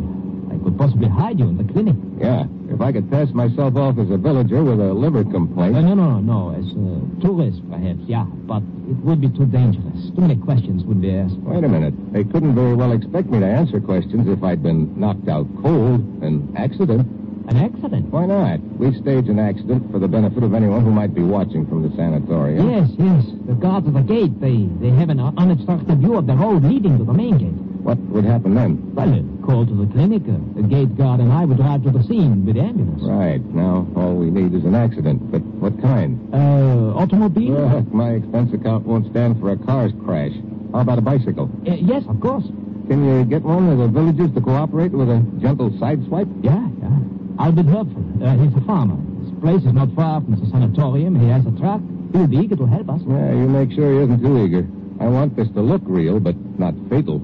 I 0.49 0.63
could 0.63 0.79
possibly 0.79 1.09
hide 1.09 1.41
you 1.41 1.49
in 1.49 1.57
the 1.59 1.65
clinic. 1.73 1.97
Yeah, 2.19 2.45
if 2.71 2.81
I 2.81 2.93
could 2.93 3.11
pass 3.11 3.29
myself 3.31 3.75
off 3.75 3.99
as 3.99 4.11
a 4.11 4.17
villager 4.17 4.63
with 4.63 4.79
a 4.79 4.95
liver 4.95 5.25
complaint. 5.25 5.75
Uh, 5.75 5.81
no, 5.81 5.95
no, 5.95 6.21
no. 6.21 6.51
As 6.55 6.71
a 6.71 7.21
tourist, 7.21 7.69
perhaps, 7.69 7.99
yeah. 8.07 8.27
But 8.47 8.63
it 8.87 8.97
would 9.03 9.21
be 9.21 9.29
too 9.29 9.47
dangerous. 9.47 10.11
Too 10.15 10.21
many 10.21 10.37
questions 10.37 10.85
would 10.85 11.01
be 11.01 11.17
asked. 11.17 11.35
Wait 11.39 11.65
a 11.65 11.69
minute. 11.69 11.95
They 12.13 12.23
couldn't 12.23 12.55
very 12.55 12.75
well 12.75 12.93
expect 12.93 13.29
me 13.29 13.41
to 13.41 13.47
answer 13.47 13.81
questions 13.81 14.29
if 14.29 14.45
I'd 14.45 14.63
been 14.63 14.95
knocked 14.99 15.29
out 15.29 15.49
cold. 15.63 15.99
An 16.23 16.55
accident? 16.57 17.26
An 17.49 17.57
accident? 17.59 18.07
Why 18.11 18.27
not? 18.27 18.61
We 18.79 18.93
stage 19.01 19.29
an 19.29 19.39
accident 19.39 19.91
for 19.93 19.99
the 20.01 20.09
benefit 20.09 20.43
of 20.43 20.53
anyone 20.53 20.83
who 20.85 20.91
might 20.91 21.15
be 21.15 21.23
watching 21.23 21.67
from 21.67 21.89
the 21.89 21.95
sanatorium. 21.97 22.69
Yes, 22.71 22.91
yes. 22.99 23.25
The 23.47 23.55
guards 23.55 23.87
at 23.87 23.95
the 23.95 24.01
gate, 24.03 24.41
they, 24.41 24.67
they 24.81 24.91
have 24.91 25.11
an 25.11 25.21
unobstructed 25.21 25.99
view 25.99 26.17
of 26.17 26.27
the 26.27 26.35
road 26.35 26.65
leading 26.65 26.99
to 26.99 27.05
the 27.05 27.13
main 27.13 27.39
gate. 27.39 27.55
What 27.87 27.99
would 28.11 28.25
happen 28.25 28.55
then? 28.57 28.95
Well, 28.97 29.15
a 29.15 29.47
call 29.47 29.65
to 29.65 29.73
the 29.73 29.87
clinic. 29.93 30.23
Uh, 30.27 30.43
the 30.61 30.67
gate 30.67 30.97
guard 30.99 31.21
and 31.21 31.33
I 31.33 31.45
would 31.45 31.57
drive 31.59 31.85
to 31.85 31.91
the 31.93 32.03
scene 32.03 32.45
with 32.45 32.57
the 32.57 32.63
ambulance. 32.63 33.01
Right. 33.05 33.41
Now, 33.55 33.87
all 33.95 34.17
we 34.17 34.29
need 34.29 34.53
is 34.53 34.65
an 34.65 34.75
accident. 34.75 35.31
But 35.31 35.43
what 35.63 35.81
kind? 35.81 36.19
Uh, 36.35 36.99
automobile? 36.99 37.69
Look, 37.69 37.93
my 37.95 38.11
expense 38.19 38.53
account 38.55 38.87
won't 38.87 39.09
stand 39.13 39.39
for 39.39 39.53
a 39.53 39.57
car's 39.57 39.93
crash. 40.05 40.33
How 40.73 40.81
about 40.81 40.99
a 40.99 41.03
bicycle? 41.03 41.49
Uh, 41.65 41.75
yes, 41.75 42.03
of 42.09 42.19
course. 42.19 42.45
Can 42.89 43.05
you 43.07 43.25
get 43.25 43.43
one 43.43 43.69
of 43.71 43.79
the 43.79 43.87
villagers 43.87 44.35
to 44.35 44.41
cooperate 44.41 44.91
with 44.91 45.09
a 45.09 45.19
gentle 45.39 45.71
sideswipe? 45.71 46.43
Yeah, 46.43 46.67
yeah. 46.83 46.99
Herpfel. 47.39 48.23
Uh, 48.23 48.37
he's 48.43 48.57
a 48.57 48.61
farmer. 48.67 48.97
His 49.25 49.41
place 49.41 49.63
is 49.65 49.73
not 49.73 49.93
far 49.95 50.21
from 50.21 50.37
the 50.41 50.47
sanatorium. 50.51 51.19
He 51.21 51.29
has 51.29 51.45
a 51.47 51.53
truck. 51.53 51.81
He'll 52.13 52.27
be 52.27 52.39
eager 52.39 52.57
to 52.57 52.67
help 52.67 52.89
us. 52.89 53.01
Yeah, 53.07 53.33
you 53.33 53.49
make 53.49 53.73
sure 53.73 53.93
he 53.93 53.99
isn't 54.05 54.23
too 54.23 54.45
eager. 54.45 54.67
I 55.01 55.07
want 55.07 55.37
this 55.37 55.49
to 55.49 55.61
look 55.61 55.83
real, 55.85 56.21
but 56.21 56.37
not 56.59 56.75
fatal. 56.89 57.21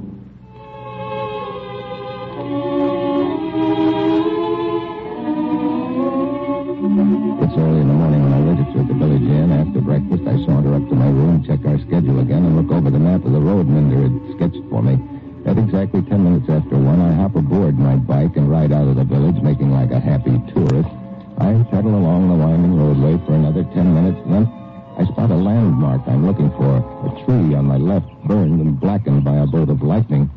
Bolt 29.53 29.69
of 29.69 29.83
lightning. 29.83 30.31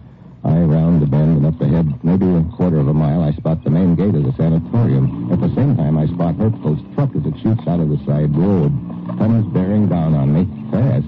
I 0.44 0.60
round 0.60 1.02
the 1.02 1.08
bend 1.08 1.38
and 1.38 1.46
up 1.48 1.60
ahead, 1.60 1.88
maybe 2.04 2.28
a 2.28 2.44
quarter 2.56 2.78
of 2.78 2.88
a 2.88 2.94
mile, 2.94 3.24
I 3.24 3.32
spot 3.32 3.64
the 3.64 3.72
main 3.72 3.96
gate 3.96 4.14
of 4.14 4.24
the 4.28 4.34
sanatorium. 4.36 5.32
At 5.32 5.40
the 5.40 5.50
same 5.56 5.76
time, 5.76 5.98
I 5.98 6.06
spot 6.06 6.36
Hertzfeld's 6.36 6.84
truck 6.94 7.16
as 7.16 7.26
it 7.26 7.34
shoots 7.42 7.66
out 7.66 7.80
of 7.80 7.90
the 7.90 7.98
side 8.06 8.36
road. 8.36 8.76
Comes 9.18 9.48
bearing 9.56 9.88
down 9.88 10.14
on 10.14 10.36
me, 10.36 10.44
fast. 10.70 11.08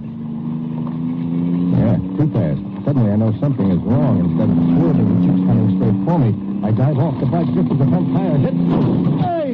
Yeah, 1.77 1.99
too 2.15 2.31
fast. 2.31 2.63
Suddenly, 2.87 3.11
I 3.11 3.15
know 3.17 3.35
something 3.43 3.69
is 3.69 3.81
wrong. 3.83 4.23
Instead 4.23 4.49
of 4.49 4.57
swerving, 4.73 5.07
it 5.11 5.19
keeps 5.27 5.43
coming 5.45 5.69
straight 5.75 5.99
for 6.07 6.17
me. 6.17 6.31
I 6.65 6.71
dive 6.71 6.97
off 6.97 7.19
the 7.19 7.27
bike 7.27 7.51
just 7.53 7.69
as 7.69 7.77
the 7.77 7.87
front 7.91 8.07
tire 8.15 8.37
hits. 8.39 8.57
Hey! 9.21 9.46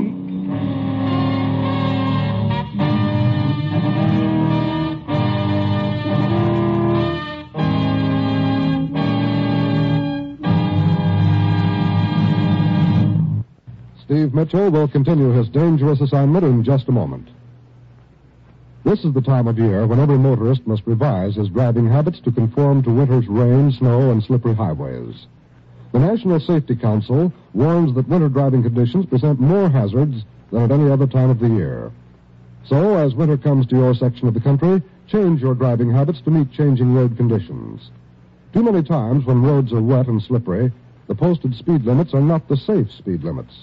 Mitchell 14.34 14.72
will 14.72 14.88
continue 14.88 15.30
his 15.30 15.48
dangerous 15.48 16.02
assignment 16.02 16.44
in 16.44 16.64
just 16.64 16.88
a 16.88 16.92
moment. 16.92 17.28
This 18.84 19.06
is 19.06 19.14
the 19.14 19.22
time 19.22 19.48
of 19.48 19.60
year 19.60 19.86
when 19.86 20.00
every 20.00 20.18
motorist 20.18 20.66
must 20.66 20.88
revise 20.88 21.36
his 21.36 21.50
driving 21.50 21.88
habits 21.88 22.20
to 22.22 22.32
conform 22.32 22.82
to 22.82 22.90
winter's 22.90 23.28
rain, 23.28 23.72
snow, 23.72 24.10
and 24.10 24.24
slippery 24.24 24.56
highways. 24.56 25.28
The 25.92 26.00
National 26.00 26.40
Safety 26.40 26.76
Council 26.76 27.32
warns 27.54 27.94
that 27.94 28.08
winter 28.08 28.28
driving 28.28 28.64
conditions 28.64 29.06
present 29.06 29.40
more 29.40 29.70
hazards 29.70 30.24
than 30.52 30.64
at 30.64 30.72
any 30.72 30.90
other 30.90 31.06
time 31.06 31.30
of 31.30 31.40
the 31.40 31.50
year. 31.50 31.92
So, 32.66 32.98
as 32.98 33.14
winter 33.14 33.38
comes 33.38 33.68
to 33.68 33.76
your 33.76 33.94
section 33.94 34.28
of 34.28 34.34
the 34.34 34.42
country, 34.42 34.82
change 35.08 35.42
your 35.42 35.54
driving 35.54 35.92
habits 35.92 36.22
to 36.22 36.32
meet 36.32 36.52
changing 36.52 36.96
road 36.96 37.16
conditions. 37.18 37.92
Too 38.52 38.64
many 38.64 38.82
times 38.82 39.26
when 39.26 39.44
roads 39.44 39.72
are 39.72 39.82
wet 39.82 40.08
and 40.08 40.22
slippery, 40.24 40.72
the 41.06 41.16
posted 41.16 41.54
speed 41.54 41.86
limits 41.86 42.16
are 42.16 42.22
not 42.22 42.48
the 42.48 42.58
safe 42.58 42.92
speed 42.92 43.24
limits. 43.24 43.54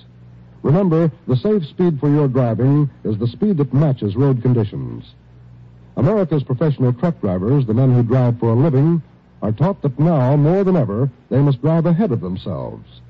Remember, 0.63 1.11
the 1.27 1.37
safe 1.37 1.67
speed 1.67 1.99
for 2.01 2.09
your 2.09 2.29
driving 2.29 2.91
is 3.05 3.19
the 3.19 3.27
speed 3.27 3.57
that 3.59 3.73
matches 3.73 4.17
road 4.17 4.43
conditions. 4.43 5.05
America's 5.97 6.43
professional 6.43 6.93
truck 6.93 7.21
drivers, 7.21 7.67
the 7.67 7.75
men 7.75 7.95
who 7.95 8.03
drive 8.03 8.39
for 8.39 8.51
a 8.51 8.55
living, 8.55 9.03
are 9.43 9.53
taught 9.53 9.81
that 9.83 9.99
now, 9.99 10.37
more 10.37 10.65
than 10.65 10.77
ever, 10.77 11.11
they 11.31 11.41
must 11.41 11.63
drive 11.63 11.87
ahead 11.87 12.13
of 12.13 12.21
themselves. 12.21 13.01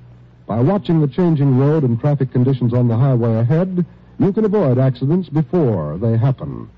By 0.47 0.61
watching 0.61 1.00
the 1.00 1.09
changing 1.09 1.59
road 1.59 1.83
and 1.83 1.99
traffic 2.00 2.33
conditions 2.33 2.73
on 2.73 2.88
the 2.88 2.97
highway 2.97 3.35
ahead, 3.37 3.85
you 4.19 4.33
can 4.33 4.45
avoid 4.45 4.78
accidents 4.78 5.28
before 5.28 5.99
they 5.99 6.16
happen. 6.16 6.69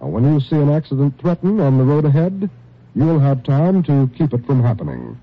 Now, 0.00 0.08
when 0.08 0.24
you 0.24 0.40
see 0.40 0.56
an 0.56 0.70
accident 0.70 1.18
threaten 1.18 1.60
on 1.60 1.78
the 1.78 1.84
road 1.84 2.04
ahead, 2.04 2.50
you'll 2.94 3.20
have 3.20 3.44
time 3.44 3.82
to 3.84 4.10
keep 4.16 4.34
it 4.34 4.44
from 4.44 4.62
happening. 4.62 5.18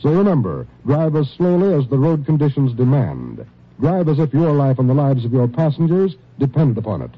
So 0.00 0.10
remember, 0.10 0.66
drive 0.86 1.16
as 1.16 1.28
slowly 1.30 1.74
as 1.74 1.88
the 1.88 1.98
road 1.98 2.24
conditions 2.24 2.72
demand. 2.72 3.44
Drive 3.80 4.08
as 4.08 4.18
if 4.18 4.32
your 4.34 4.52
life 4.52 4.78
and 4.78 4.88
the 4.90 4.94
lives 4.94 5.24
of 5.24 5.32
your 5.32 5.48
passengers 5.48 6.14
depended 6.38 6.76
upon 6.78 7.02
it. 7.02 7.10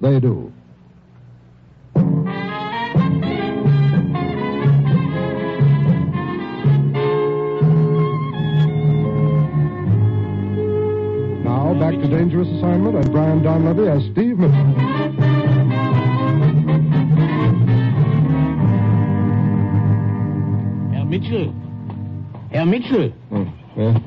They 0.00 0.18
do. 0.18 0.52
Now, 11.44 11.74
back 11.78 11.94
to 11.94 12.08
Dangerous 12.08 12.48
Assignment 12.48 12.96
and 12.96 13.10
Brian 13.12 13.40
Donlevy 13.40 13.88
as 13.88 14.02
Steve 14.12 14.38
Mitchell. 14.38 15.78
Herr 20.92 21.04
Mitchell. 21.04 21.54
Herr 22.50 22.66
Mitchell, 22.66 23.12
Oh, 23.30 23.52
yeah? 23.76 23.98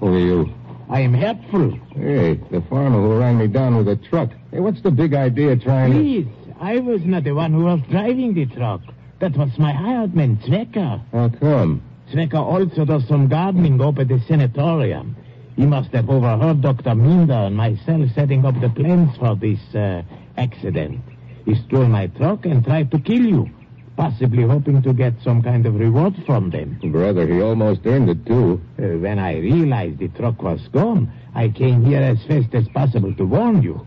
Who 0.00 0.06
are 0.14 0.18
you? 0.18 0.54
I 0.90 1.00
am 1.00 1.12
hurtful. 1.12 1.78
Hey, 1.94 2.34
the 2.50 2.62
farmer 2.70 3.00
who 3.00 3.18
ran 3.18 3.38
me 3.38 3.46
down 3.46 3.76
with 3.76 3.88
a 3.88 3.96
truck. 3.96 4.30
Hey, 4.50 4.60
what's 4.60 4.80
the 4.80 4.90
big 4.90 5.14
idea 5.14 5.56
trying 5.56 5.92
to... 5.92 5.98
Please, 5.98 6.26
I 6.60 6.78
was 6.78 7.02
not 7.04 7.24
the 7.24 7.32
one 7.32 7.52
who 7.52 7.64
was 7.64 7.80
driving 7.90 8.34
the 8.34 8.46
truck. 8.46 8.80
That 9.20 9.36
was 9.36 9.50
my 9.58 9.72
hired 9.72 10.14
man, 10.14 10.38
Zwecker. 10.38 11.02
How 11.12 11.28
come? 11.28 11.82
Zwecker 12.10 12.40
also 12.40 12.84
does 12.84 13.06
some 13.06 13.28
gardening 13.28 13.80
up 13.82 13.98
at 13.98 14.08
the 14.08 14.20
sanatorium. 14.26 15.14
He 15.56 15.66
must 15.66 15.90
have 15.90 16.08
overheard 16.08 16.62
Dr. 16.62 16.94
Minder 16.94 17.34
and 17.34 17.56
myself 17.56 18.10
setting 18.14 18.46
up 18.46 18.58
the 18.60 18.70
plans 18.70 19.16
for 19.18 19.34
this 19.34 19.60
uh, 19.74 20.02
accident. 20.36 21.00
He 21.44 21.54
stole 21.66 21.86
my 21.86 22.06
truck 22.06 22.46
and 22.46 22.64
tried 22.64 22.90
to 22.92 22.98
kill 23.00 23.26
you, 23.26 23.50
possibly 23.98 24.44
hoping 24.44 24.80
to 24.80 24.92
get 24.92 25.12
some 25.24 25.42
kind 25.42 25.66
of 25.66 25.74
reward 25.74 26.14
from 26.24 26.50
them. 26.50 26.78
Brother, 26.92 27.26
he 27.26 27.42
almost 27.42 27.80
earned 27.84 28.08
it, 28.08 28.24
too. 28.24 28.60
Uh, 28.78 28.96
when 28.98 29.18
I 29.18 29.38
realized 29.38 29.98
the 29.98 30.06
truck 30.06 30.40
was 30.40 30.60
gone, 30.68 31.10
I 31.34 31.48
came 31.48 31.84
here 31.84 32.00
as 32.00 32.22
fast 32.28 32.54
as 32.54 32.68
possible 32.68 33.12
to 33.16 33.24
warn 33.24 33.60
you. 33.60 33.84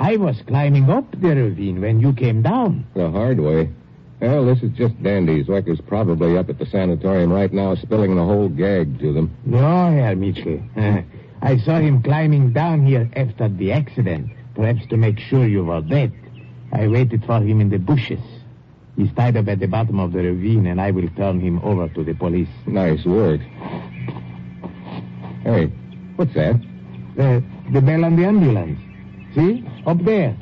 I 0.00 0.16
was 0.16 0.36
climbing 0.48 0.90
up 0.90 1.08
the 1.12 1.36
ravine 1.36 1.80
when 1.80 2.00
you 2.00 2.12
came 2.12 2.42
down. 2.42 2.84
The 2.94 3.08
hard 3.08 3.38
way. 3.38 3.70
Well, 4.20 4.44
this 4.44 4.64
is 4.64 4.72
just 4.72 5.00
dandy. 5.00 5.44
Zwecker's 5.44 5.80
probably 5.80 6.36
up 6.36 6.48
at 6.48 6.58
the 6.58 6.66
sanatorium 6.66 7.32
right 7.32 7.52
now, 7.52 7.76
spilling 7.76 8.16
the 8.16 8.24
whole 8.24 8.48
gag 8.48 8.98
to 8.98 9.12
them. 9.12 9.30
No, 9.46 9.92
Herr 9.92 10.16
Mitchell. 10.16 10.60
I 11.40 11.56
saw 11.58 11.78
him 11.78 12.02
climbing 12.02 12.52
down 12.52 12.84
here 12.84 13.08
after 13.14 13.48
the 13.48 13.70
accident, 13.70 14.32
perhaps 14.56 14.84
to 14.88 14.96
make 14.96 15.20
sure 15.20 15.46
you 15.46 15.64
were 15.64 15.82
dead. 15.82 16.12
I 16.72 16.88
waited 16.88 17.24
for 17.24 17.40
him 17.40 17.60
in 17.60 17.70
the 17.70 17.78
bushes. 17.78 18.41
He's 18.96 19.12
tied 19.14 19.36
up 19.36 19.48
at 19.48 19.58
the 19.58 19.66
bottom 19.66 19.98
of 19.98 20.12
the 20.12 20.18
ravine, 20.22 20.66
and 20.66 20.80
I 20.80 20.90
will 20.90 21.08
turn 21.16 21.40
him 21.40 21.60
over 21.60 21.88
to 21.88 22.04
the 22.04 22.14
police. 22.14 22.48
Nice 22.66 23.04
work. 23.04 23.40
Hey, 25.44 25.66
what's 26.16 26.34
that? 26.34 26.60
The, 27.16 27.42
the 27.72 27.80
bell 27.80 28.04
on 28.04 28.16
the 28.16 28.24
ambulance. 28.24 28.78
See? 29.34 29.64
Up 29.86 29.98
there. 30.04 30.36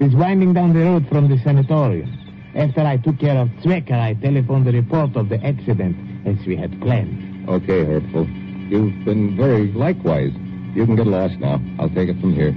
It's 0.00 0.14
winding 0.14 0.54
down 0.54 0.72
the 0.72 0.80
road 0.80 1.06
from 1.08 1.28
the 1.28 1.38
sanatorium. 1.38 2.10
After 2.54 2.80
I 2.80 2.96
took 2.96 3.18
care 3.18 3.36
of 3.36 3.48
Zwecker, 3.62 3.92
I 3.98 4.14
telephoned 4.14 4.66
the 4.66 4.72
report 4.72 5.14
of 5.16 5.28
the 5.28 5.44
accident 5.44 5.96
as 6.26 6.36
we 6.46 6.56
had 6.56 6.80
planned. 6.80 7.48
Okay, 7.48 7.84
Hurtful. 7.84 8.26
You've 8.26 9.04
been 9.04 9.36
very 9.36 9.70
likewise. 9.72 10.32
You 10.74 10.86
can 10.86 10.96
get 10.96 11.06
lost 11.06 11.38
now. 11.38 11.60
I'll 11.78 11.90
take 11.90 12.08
it 12.08 12.20
from 12.20 12.34
here. 12.34 12.54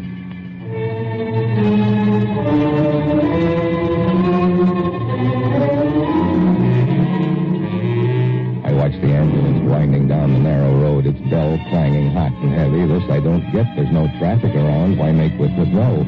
Winding 9.87 10.07
down 10.09 10.33
the 10.33 10.39
narrow 10.39 10.75
road, 10.81 11.05
its 11.05 11.19
bell 11.29 11.57
clanging 11.69 12.11
hot 12.11 12.33
and 12.43 12.51
heavy. 12.51 12.85
This 12.85 13.09
I 13.09 13.21
don't 13.21 13.39
get. 13.53 13.65
There's 13.73 13.91
no 13.91 14.11
traffic 14.19 14.53
around. 14.53 14.97
Why 14.97 15.13
make 15.13 15.31
with 15.39 15.57
withdraw? 15.57 16.03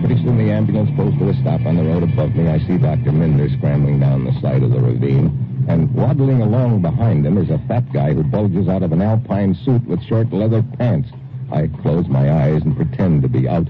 Pretty 0.00 0.16
soon 0.24 0.38
the 0.38 0.50
ambulance 0.50 0.88
pulls 0.96 1.12
to 1.18 1.28
a 1.28 1.34
stop 1.42 1.60
on 1.66 1.76
the 1.76 1.84
road 1.84 2.04
above 2.04 2.34
me. 2.34 2.48
I 2.48 2.58
see 2.60 2.78
Dr. 2.78 3.12
Minder 3.12 3.50
scrambling 3.58 4.00
down 4.00 4.24
the 4.24 4.32
side 4.40 4.62
of 4.62 4.70
the 4.70 4.80
ravine. 4.80 5.66
And 5.68 5.94
waddling 5.94 6.40
along 6.40 6.80
behind 6.80 7.26
him 7.26 7.36
is 7.36 7.50
a 7.50 7.58
fat 7.68 7.92
guy 7.92 8.14
who 8.14 8.22
bulges 8.22 8.66
out 8.66 8.82
of 8.82 8.92
an 8.92 9.02
alpine 9.02 9.54
suit 9.54 9.84
with 9.86 10.02
short 10.04 10.32
leather 10.32 10.64
pants. 10.78 11.10
I 11.52 11.68
close 11.82 12.08
my 12.08 12.32
eyes 12.32 12.62
and 12.62 12.74
pretend 12.76 13.20
to 13.22 13.28
be 13.28 13.46
out. 13.46 13.68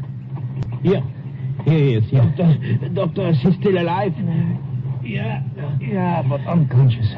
Here. 0.85 1.03
Here 1.65 1.79
he 1.79 1.95
is, 1.95 2.05
here. 2.05 2.33
Doctor, 2.37 2.89
doctor, 2.95 3.33
she's 3.43 3.57
still 3.57 3.77
alive? 3.77 4.15
Yeah, 5.03 5.43
yeah, 5.81 6.23
but 6.23 6.47
unconscious. 6.47 7.09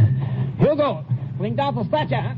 Hugo, 0.59 1.05
bring 1.41 1.57
down 1.57 1.75
the 1.75 1.85
stretcher, 1.85 2.21
huh? 2.21 2.35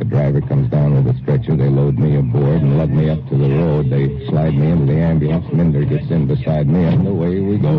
The 0.00 0.04
driver 0.04 0.40
comes 0.40 0.68
down 0.70 0.92
with 0.92 1.14
a 1.14 1.16
stretcher. 1.22 1.56
They 1.56 1.68
load 1.68 2.00
me 2.00 2.16
aboard 2.16 2.62
and 2.62 2.76
lug 2.76 2.90
me 2.90 3.08
up 3.08 3.22
to 3.28 3.36
the 3.38 3.48
road. 3.48 3.90
They 3.90 4.26
slide 4.26 4.54
me 4.54 4.72
into 4.72 4.86
the 4.86 4.98
ambulance. 4.98 5.46
Minder 5.52 5.84
gets 5.84 6.10
in 6.10 6.26
beside 6.26 6.66
me, 6.66 6.82
and 6.82 7.06
away 7.06 7.38
we 7.38 7.58
go. 7.58 7.78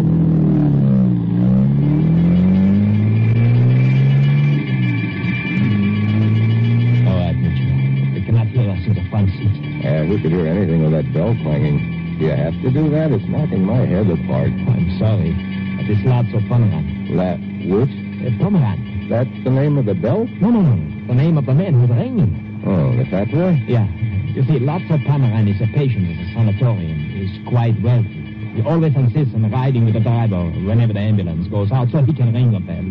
All 7.04 7.20
right, 7.20 7.36
Mitchell. 7.36 8.16
They 8.16 8.24
cannot 8.24 8.48
hear 8.48 8.72
us 8.72 8.80
in 8.88 8.96
the 8.96 9.10
front 9.12 9.30
seat. 9.32 9.84
Yeah, 9.84 10.08
we 10.08 10.22
could 10.22 10.32
hear 10.32 10.48
anything 10.48 10.84
with 10.84 10.94
that 10.94 11.14
bell 11.14 11.36
clanging. 11.44 12.16
Do 12.18 12.26
you 12.26 12.32
have 12.32 12.56
to 12.64 12.72
do 12.72 12.90
that? 12.92 13.12
It's 13.12 13.28
knocking 13.28 13.66
my 13.66 13.84
head 13.84 14.08
apart. 14.08 14.56
I'm 14.56 14.88
sorry. 15.00 15.36
But 15.76 15.92
it's 15.92 16.04
Lazzo 16.08 16.40
Pomeran. 16.48 17.16
That 17.18 17.40
which? 17.68 17.92
Uh, 18.24 18.40
Pomeran. 18.40 18.99
That's 19.10 19.30
the 19.44 19.50
name 19.50 19.78
of 19.80 19.86
the 19.86 19.96
bell? 19.96 20.26
No, 20.40 20.52
no, 20.52 20.62
no. 20.62 21.08
The 21.08 21.16
name 21.16 21.38
of 21.38 21.48
the 21.48 21.54
man 21.56 21.74
who's 21.74 21.90
him. 21.90 22.62
Oh, 22.64 22.96
the 22.96 23.06
fat 23.10 23.32
boy? 23.32 23.58
Yeah. 23.66 23.90
You 24.38 24.44
see, 24.46 24.62
Lazzo 24.62 25.02
Pomeran 25.04 25.50
is 25.50 25.60
a 25.60 25.66
patient 25.74 26.06
at 26.14 26.18
the 26.22 26.34
sanatorium. 26.34 27.00
He's 27.10 27.48
quite 27.50 27.74
wealthy. 27.82 28.54
He 28.54 28.62
always 28.62 28.96
insists 28.96 29.34
on 29.34 29.50
riding 29.50 29.86
with 29.86 29.96
the 29.96 30.00
driver 30.02 30.46
whenever 30.62 30.94
the 30.94 31.00
ambulance 31.00 31.48
goes 31.48 31.72
out 31.72 31.90
so 31.90 32.04
he 32.04 32.14
can 32.14 32.34
ring 32.34 32.52
the 32.52 32.60
bell. 32.60 32.86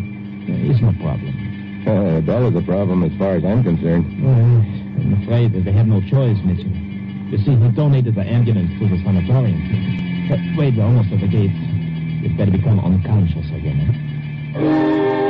It's 0.67 0.81
no 0.81 0.91
problem. 0.99 1.31
Uh, 1.87 2.15
the 2.15 2.21
bell 2.21 2.47
is 2.51 2.55
a 2.55 2.65
problem 2.67 3.03
as 3.03 3.17
far 3.17 3.35
as 3.35 3.45
I'm 3.45 3.63
concerned. 3.63 4.03
Uh, 4.19 4.99
I'm 4.99 5.23
afraid 5.23 5.53
that 5.53 5.63
they 5.63 5.71
have 5.71 5.87
no 5.87 6.01
choice, 6.01 6.37
Mitchell. 6.43 6.67
You 7.31 7.37
see, 7.39 7.55
he 7.55 7.69
donated 7.71 8.15
the 8.15 8.27
ambulance 8.27 8.75
to 8.79 8.89
the 8.89 8.99
sanatorium. 9.07 9.63
Uh, 10.27 10.35
wait, 10.59 10.75
we're 10.75 10.83
almost 10.83 11.13
at 11.13 11.21
the 11.21 11.27
gate. 11.27 11.55
You'd 12.19 12.35
better 12.35 12.51
become 12.51 12.79
unconscious 12.83 13.47
again. 13.55 15.28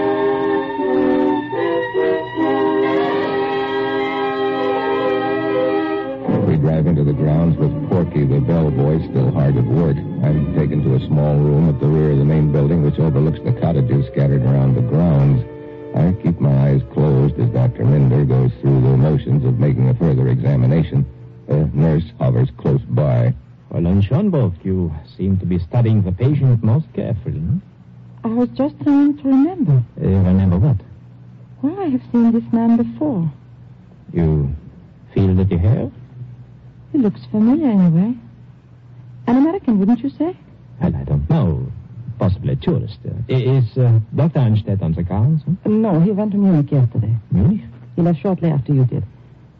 Drive 7.29 7.55
grounds 7.55 7.57
with 7.57 7.89
Porky, 7.89 8.25
the 8.25 8.39
bellboy, 8.39 8.99
still 9.09 9.31
hard 9.31 9.55
at 9.57 9.65
work. 9.65 9.97
I'm 9.97 10.55
taken 10.57 10.83
to 10.83 10.95
a 10.95 11.07
small 11.07 11.35
room 11.35 11.69
at 11.69 11.79
the 11.79 11.87
rear 11.87 12.11
of 12.11 12.17
the 12.17 12.25
main 12.25 12.51
building, 12.51 12.83
which 12.83 12.99
overlooks 12.99 13.39
the 13.43 13.53
cottages 13.53 14.07
scattered 14.07 14.41
around 14.41 14.75
the 14.75 14.81
grounds. 14.81 15.43
I 15.95 16.11
keep 16.21 16.39
my 16.39 16.69
eyes 16.69 16.81
closed 16.93 17.39
as 17.39 17.49
Dr. 17.49 17.85
Minder 17.85 18.25
goes 18.25 18.51
through 18.61 18.81
the 18.81 18.97
motions 18.97 19.45
of 19.45 19.59
making 19.59 19.89
a 19.89 19.93
further 19.95 20.27
examination. 20.29 21.05
A 21.47 21.65
nurse 21.73 22.05
hovers 22.19 22.49
close 22.57 22.81
by. 22.81 23.33
Fräulein 23.71 24.01
Schönberg, 24.01 24.53
you 24.63 24.91
seem 25.17 25.37
to 25.37 25.45
be 25.45 25.59
studying 25.59 26.01
the 26.01 26.11
patient 26.11 26.63
most 26.63 26.91
carefully. 26.93 27.43
I 28.23 28.27
was 28.27 28.49
just 28.49 28.79
trying 28.81 29.17
to 29.17 29.23
remember. 29.23 29.83
Uh, 30.01 30.07
remember 30.07 30.57
what? 30.57 30.77
Well, 31.61 31.79
I 31.79 31.89
have 31.89 32.01
seen 32.11 32.31
this 32.31 32.51
man 32.51 32.77
before. 32.77 33.31
You 34.13 34.55
feel 35.13 35.35
that 35.35 35.51
you 35.51 35.57
have? 35.59 35.91
He 36.91 36.97
looks 36.97 37.21
familiar 37.31 37.69
anyway. 37.69 38.15
An 39.27 39.37
American, 39.37 39.79
wouldn't 39.79 39.99
you 39.99 40.09
say? 40.09 40.35
Well, 40.81 40.95
I 40.95 41.03
don't 41.03 41.29
know. 41.29 41.71
Possibly 42.17 42.53
a 42.53 42.55
tourist. 42.55 42.97
Uh, 43.05 43.11
is 43.29 43.77
uh, 43.77 43.99
Dr. 44.15 44.39
Anstedt 44.39 44.81
on 44.81 44.93
the 44.93 45.03
grounds? 45.03 45.43
huh? 45.45 45.69
No, 45.69 45.99
he 46.01 46.11
went 46.11 46.31
to 46.31 46.37
Munich 46.37 46.71
yesterday. 46.71 47.15
Munich? 47.31 47.61
He 47.95 48.01
left 48.01 48.19
shortly 48.21 48.49
after 48.49 48.73
you 48.73 48.85
did. 48.85 49.03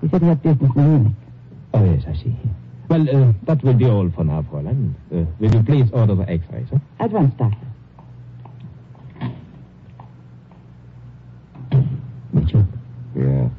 He 0.02 0.10
said 0.10 0.22
he 0.22 0.28
had 0.28 0.42
business 0.42 0.72
in 0.76 0.84
Munich. 0.84 1.14
Oh, 1.74 1.84
yes, 1.86 2.04
I 2.08 2.14
see. 2.14 2.36
Well, 2.90 3.08
uh, 3.10 3.34
that 3.44 3.64
will 3.64 3.76
be 3.76 3.86
all 3.86 4.10
for 4.10 4.24
now, 4.24 4.42
Fräulein. 4.52 4.94
Uh, 5.14 5.26
will 5.40 5.54
you 5.54 5.64
please 5.64 5.90
order 5.94 6.16
the 6.16 6.28
x-rays, 6.30 6.68
huh? 6.72 6.80
At 7.00 7.12
once, 7.12 7.34
doctor. 7.38 7.58
Mitchell? 12.34 12.66
Yeah. 13.16 13.50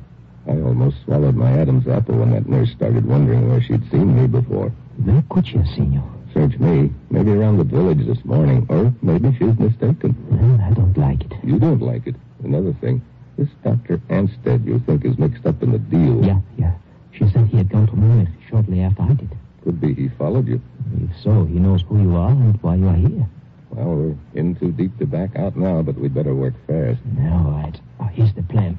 I 0.48 0.52
almost 0.90 1.04
swallowed 1.04 1.36
my 1.36 1.52
Adam's 1.58 1.86
apple 1.86 2.16
when 2.16 2.30
that 2.32 2.48
nurse 2.48 2.70
started 2.72 3.04
wondering 3.06 3.48
where 3.48 3.62
she'd 3.62 3.88
seen 3.90 4.20
me 4.20 4.26
before. 4.26 4.70
Where 5.04 5.22
could 5.30 5.46
she 5.46 5.58
have 5.58 5.68
seen 5.68 5.92
you? 5.92 6.02
Search 6.34 6.58
me. 6.58 6.90
Maybe 7.10 7.30
around 7.30 7.58
the 7.58 7.64
village 7.64 8.04
this 8.06 8.24
morning. 8.24 8.66
Or 8.68 8.92
maybe 9.02 9.32
she's 9.38 9.56
mistaken. 9.58 10.16
Well, 10.28 10.60
I 10.60 10.72
don't 10.74 10.96
like 10.98 11.20
it. 11.20 11.32
You 11.44 11.58
don't 11.58 11.80
like 11.80 12.06
it. 12.06 12.16
Another 12.42 12.72
thing. 12.80 13.02
This 13.38 13.48
Dr. 13.62 13.98
Anstead 14.08 14.66
you 14.66 14.80
think 14.80 15.04
is 15.04 15.18
mixed 15.18 15.46
up 15.46 15.62
in 15.62 15.72
the 15.72 15.78
deal. 15.78 16.24
Yeah, 16.24 16.40
yeah. 16.58 16.74
She 17.12 17.28
said 17.30 17.46
he 17.46 17.58
had 17.58 17.68
gone 17.68 17.86
to 17.86 17.96
Munich 17.96 18.28
shortly 18.48 18.80
after 18.80 19.02
I 19.02 19.14
did. 19.14 19.30
Could 19.62 19.80
be 19.80 19.94
he 19.94 20.08
followed 20.18 20.48
you. 20.48 20.60
If 21.04 21.22
so, 21.22 21.44
he 21.44 21.54
knows 21.54 21.82
who 21.82 22.00
you 22.02 22.16
are 22.16 22.30
and 22.30 22.60
why 22.62 22.74
you 22.76 22.88
are 22.88 22.96
here. 22.96 23.28
Well, 23.70 23.94
we're 23.94 24.16
in 24.34 24.56
too 24.56 24.72
deep 24.72 24.98
to 24.98 25.06
back 25.06 25.36
out 25.36 25.56
now, 25.56 25.82
but 25.82 25.96
we'd 25.96 26.14
better 26.14 26.34
work 26.34 26.54
fast. 26.66 27.00
All 27.20 27.50
right. 27.52 27.80
Oh, 28.00 28.04
uh, 28.04 28.08
here's 28.08 28.34
the 28.34 28.42
plan. 28.42 28.78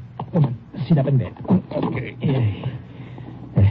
Come 0.82 0.84
on, 0.84 0.88
sit 0.88 0.98
up 0.98 1.08
in 1.08 1.18
bed. 1.18 1.36
Okay. 1.72 2.64
Uh, 3.58 3.62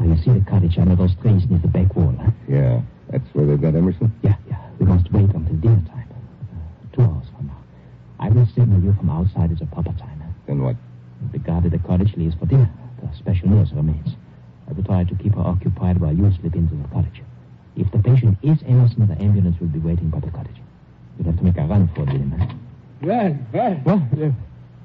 oh, 0.00 0.04
you 0.04 0.16
see 0.22 0.30
the 0.32 0.44
cottage 0.48 0.78
under 0.78 0.96
those 0.96 1.14
trees 1.16 1.42
near 1.48 1.58
the 1.58 1.68
back 1.68 1.94
wall, 1.94 2.14
huh? 2.20 2.30
Yeah. 2.48 2.80
That's 3.10 3.24
where 3.34 3.46
they've 3.46 3.60
got 3.60 3.74
Emerson? 3.74 4.12
Yeah, 4.22 4.36
yeah. 4.48 4.56
We 4.78 4.86
must 4.86 5.10
wait 5.12 5.30
until 5.30 5.56
dinner 5.56 5.82
time. 5.88 6.08
Uh, 6.10 6.96
two 6.96 7.02
hours 7.02 7.26
from 7.36 7.48
now. 7.48 7.58
I 8.18 8.28
will 8.30 8.46
signal 8.54 8.80
you 8.82 8.94
from 8.94 9.10
outside 9.10 9.52
as 9.52 9.60
a 9.60 9.66
proper 9.66 9.92
time. 9.98 10.20
huh? 10.24 10.32
Then 10.46 10.62
what? 10.62 10.76
The 11.32 11.38
guard 11.38 11.66
at 11.66 11.72
the 11.72 11.78
cottage 11.78 12.16
leaves 12.16 12.34
for 12.36 12.46
dinner. 12.46 12.70
The 13.02 13.14
special 13.16 13.48
nurse 13.48 13.70
remains. 13.72 14.10
I 14.68 14.72
will 14.72 14.84
try 14.84 15.04
to 15.04 15.14
keep 15.16 15.34
her 15.34 15.40
occupied 15.42 16.00
while 16.00 16.14
you 16.14 16.32
slip 16.40 16.54
into 16.54 16.74
the 16.74 16.88
cottage. 16.88 17.22
If 17.76 17.90
the 17.92 17.98
patient 17.98 18.38
is 18.42 18.58
Emerson, 18.66 19.06
the 19.06 19.20
ambulance 19.22 19.58
will 19.60 19.68
be 19.68 19.78
waiting 19.78 20.08
by 20.10 20.20
the 20.20 20.30
cottage. 20.30 20.56
You'll 21.18 21.26
have 21.30 21.38
to 21.38 21.44
make 21.44 21.56
a 21.58 21.62
run 21.64 21.88
for 21.94 22.02
it, 22.02 22.08
William. 22.08 22.30
huh? 22.30 22.46
Well, 23.02 23.38
well. 23.52 23.74
What? 23.84 24.22
Uh, 24.22 24.30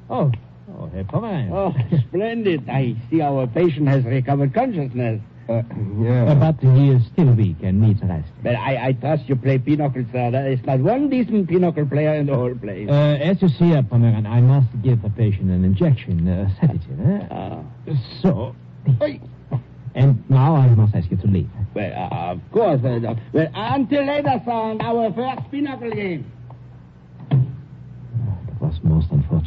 oh, 0.10 0.32
oh, 0.80 0.88
Herr 0.88 1.04
Pomeranz. 1.04 1.52
Oh, 1.52 1.74
splendid. 2.10 2.70
I 2.70 2.96
see 3.10 3.22
our 3.22 3.48
patient 3.48 3.88
has 3.88 4.04
recovered 4.04 4.54
consciousness. 4.54 5.22
Uh, 5.48 5.62
yeah. 6.00 6.26
Uh, 6.32 6.36
but 6.36 6.60
he 6.60 6.90
is 6.90 7.06
still 7.14 7.32
weak 7.34 7.58
and 7.62 7.80
needs 7.80 8.02
rest. 8.02 8.32
But 8.42 8.56
I, 8.56 8.88
I 8.88 8.94
trust 8.94 9.30
you 9.30 9.36
play 9.36 9.60
pinochle, 9.60 10.06
sir. 10.12 10.32
There 10.32 10.52
is 10.52 10.60
not 10.66 10.80
one 10.80 11.08
decent 11.08 11.48
pinochle 11.48 11.86
player 11.86 12.16
in 12.16 12.26
the 12.26 12.34
whole 12.34 12.56
place. 12.56 12.90
Uh, 12.90 13.18
as 13.22 13.40
you 13.44 13.50
see, 13.50 13.70
Herr 13.70 13.84
Pomeranz, 13.84 14.26
I 14.28 14.42
must 14.42 14.68
give 14.82 15.04
the 15.04 15.10
patient 15.12 15.52
an 15.52 15.64
injection, 15.64 16.28
a 16.28 16.50
sedative. 16.60 17.00
Eh? 17.00 17.28
Ah. 17.30 17.62
So, 18.24 18.56
Oi. 19.04 19.22
and 19.94 20.28
now 20.32 20.56
I 20.56 20.68
must 20.70 20.96
ask 20.96 21.12
you 21.12 21.18
to 21.18 21.28
leave. 21.28 21.50
Well, 21.76 21.94
uh, 21.94 22.32
of 22.32 22.42
course. 22.52 22.82
Uh, 22.84 23.14
well, 23.32 23.48
until 23.54 24.04
later, 24.04 24.42
sir, 24.46 24.52
on 24.52 24.82
our 24.82 25.14
first 25.14 25.52
pinochle 25.52 25.92
game. 25.92 26.32
That 27.30 28.60
was 28.60 28.80
most 28.82 29.12
unfortunate. 29.12 29.45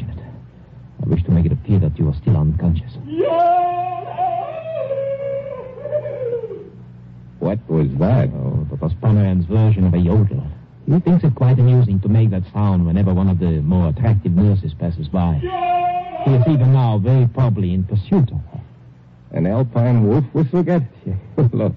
I 1.38 1.40
wish 1.40 1.50
to 1.50 1.54
make 1.54 1.60
it 1.60 1.64
appear 1.64 1.78
that 1.88 1.98
you 1.98 2.08
are 2.08 2.14
still 2.14 2.36
unconscious. 2.36 2.92
What 7.38 7.58
was 7.68 7.88
that? 7.98 8.30
Oh, 8.30 8.66
that 8.70 8.80
was 8.80 8.92
Pomeranz's 8.94 9.46
version 9.46 9.84
of 9.86 9.94
a 9.94 9.98
yodel. 9.98 10.44
He 10.86 10.98
thinks 10.98 11.22
it 11.22 11.34
quite 11.36 11.60
amusing 11.60 12.00
to 12.00 12.08
make 12.08 12.30
that 12.30 12.42
sound 12.52 12.86
whenever 12.86 13.14
one 13.14 13.28
of 13.28 13.38
the 13.38 13.60
more 13.62 13.88
attractive 13.90 14.32
nurses 14.32 14.74
passes 14.74 15.06
by. 15.06 15.34
He 16.24 16.34
is 16.34 16.42
even 16.48 16.72
now 16.72 16.98
very 16.98 17.28
probably 17.28 17.72
in 17.72 17.84
pursuit 17.84 18.32
of 18.32 18.40
her. 18.52 18.60
An 19.30 19.46
alpine 19.46 20.08
wolf 20.08 20.24
whistle 20.32 20.64
get? 20.64 20.82
Look, 21.52 21.74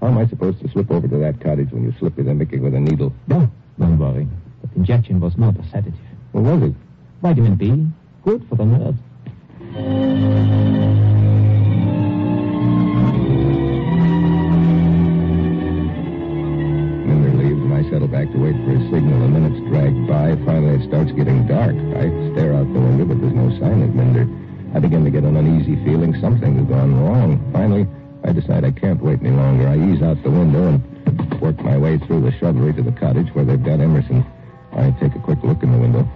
how 0.00 0.06
am 0.06 0.16
I 0.18 0.26
supposed 0.26 0.60
to 0.60 0.68
slip 0.70 0.90
over 0.90 1.06
to 1.06 1.18
that 1.18 1.40
cottage 1.40 1.70
when 1.70 1.84
you 1.84 1.92
slip 1.98 2.16
me 2.16 2.24
the 2.24 2.32
Mickey 2.32 2.58
with 2.58 2.74
a 2.74 2.80
needle? 2.80 3.12
No, 3.26 3.50
don't 3.78 3.98
worry. 3.98 4.26
That 4.62 4.74
injection 4.74 5.20
was 5.20 5.36
not 5.36 5.58
a 5.58 5.64
sedative. 5.64 5.98
What 6.32 6.44
was 6.44 6.70
it? 6.70 6.74
Vitamin 7.20 7.56
B, 7.56 7.86
good 8.26 8.44
for 8.48 8.56
the 8.56 8.64
nerves. 8.64 8.98
Minder 17.06 17.32
leaves, 17.38 17.62
and 17.62 17.72
I 17.72 17.88
settle 17.88 18.08
back 18.08 18.26
to 18.32 18.38
wait 18.38 18.56
for 18.66 18.74
his 18.74 18.82
signal. 18.90 19.20
The 19.20 19.28
minutes 19.28 19.60
drag 19.70 19.94
by. 20.08 20.34
Finally, 20.44 20.82
it 20.82 20.88
starts 20.88 21.12
getting 21.12 21.46
dark. 21.46 21.76
I 21.94 22.10
stare 22.34 22.54
out 22.54 22.66
the 22.74 22.80
window, 22.80 23.04
but 23.04 23.20
there's 23.20 23.32
no 23.32 23.48
sign 23.60 23.80
of 23.82 23.94
Minder. 23.94 24.26
I 24.74 24.80
begin 24.80 25.04
to 25.04 25.10
get 25.10 25.22
an 25.22 25.36
uneasy 25.36 25.76
feeling 25.84 26.20
something 26.20 26.58
has 26.58 26.66
gone 26.66 27.00
wrong. 27.00 27.38
Finally, 27.52 27.86
I 28.24 28.32
decide 28.32 28.64
I 28.64 28.72
can't 28.72 29.00
wait 29.00 29.20
any 29.20 29.30
longer. 29.30 29.68
I 29.68 29.78
ease 29.78 30.02
out 30.02 30.20
the 30.24 30.32
window 30.32 30.66
and 30.66 31.40
work 31.40 31.60
my 31.60 31.78
way 31.78 31.98
through 31.98 32.22
the 32.22 32.32
shrubbery 32.38 32.72
to 32.74 32.82
the 32.82 32.90
cottage 32.90 33.28
where 33.34 33.44
they've 33.44 33.62
got 33.62 33.78
Emerson. 33.78 34.26
I 34.72 34.90
take 34.98 35.14
a 35.14 35.20
quick 35.20 35.44
look 35.44 35.62
in 35.62 35.70
the 35.70 35.78
window. 35.78 36.08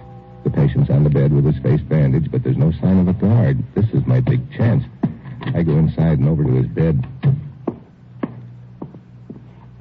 The 0.43 0.49
patient's 0.49 0.89
on 0.89 1.03
the 1.03 1.09
bed 1.09 1.33
with 1.33 1.45
his 1.45 1.61
face 1.61 1.81
bandaged, 1.81 2.31
but 2.31 2.43
there's 2.43 2.57
no 2.57 2.71
sign 2.81 2.99
of 2.99 3.07
a 3.07 3.13
guard. 3.13 3.63
This 3.75 3.89
is 3.93 4.05
my 4.05 4.19
big 4.19 4.51
chance. 4.53 4.83
I 5.53 5.63
go 5.63 5.77
inside 5.77 6.19
and 6.19 6.27
over 6.27 6.43
to 6.43 6.51
his 6.51 6.67
bed. 6.67 7.05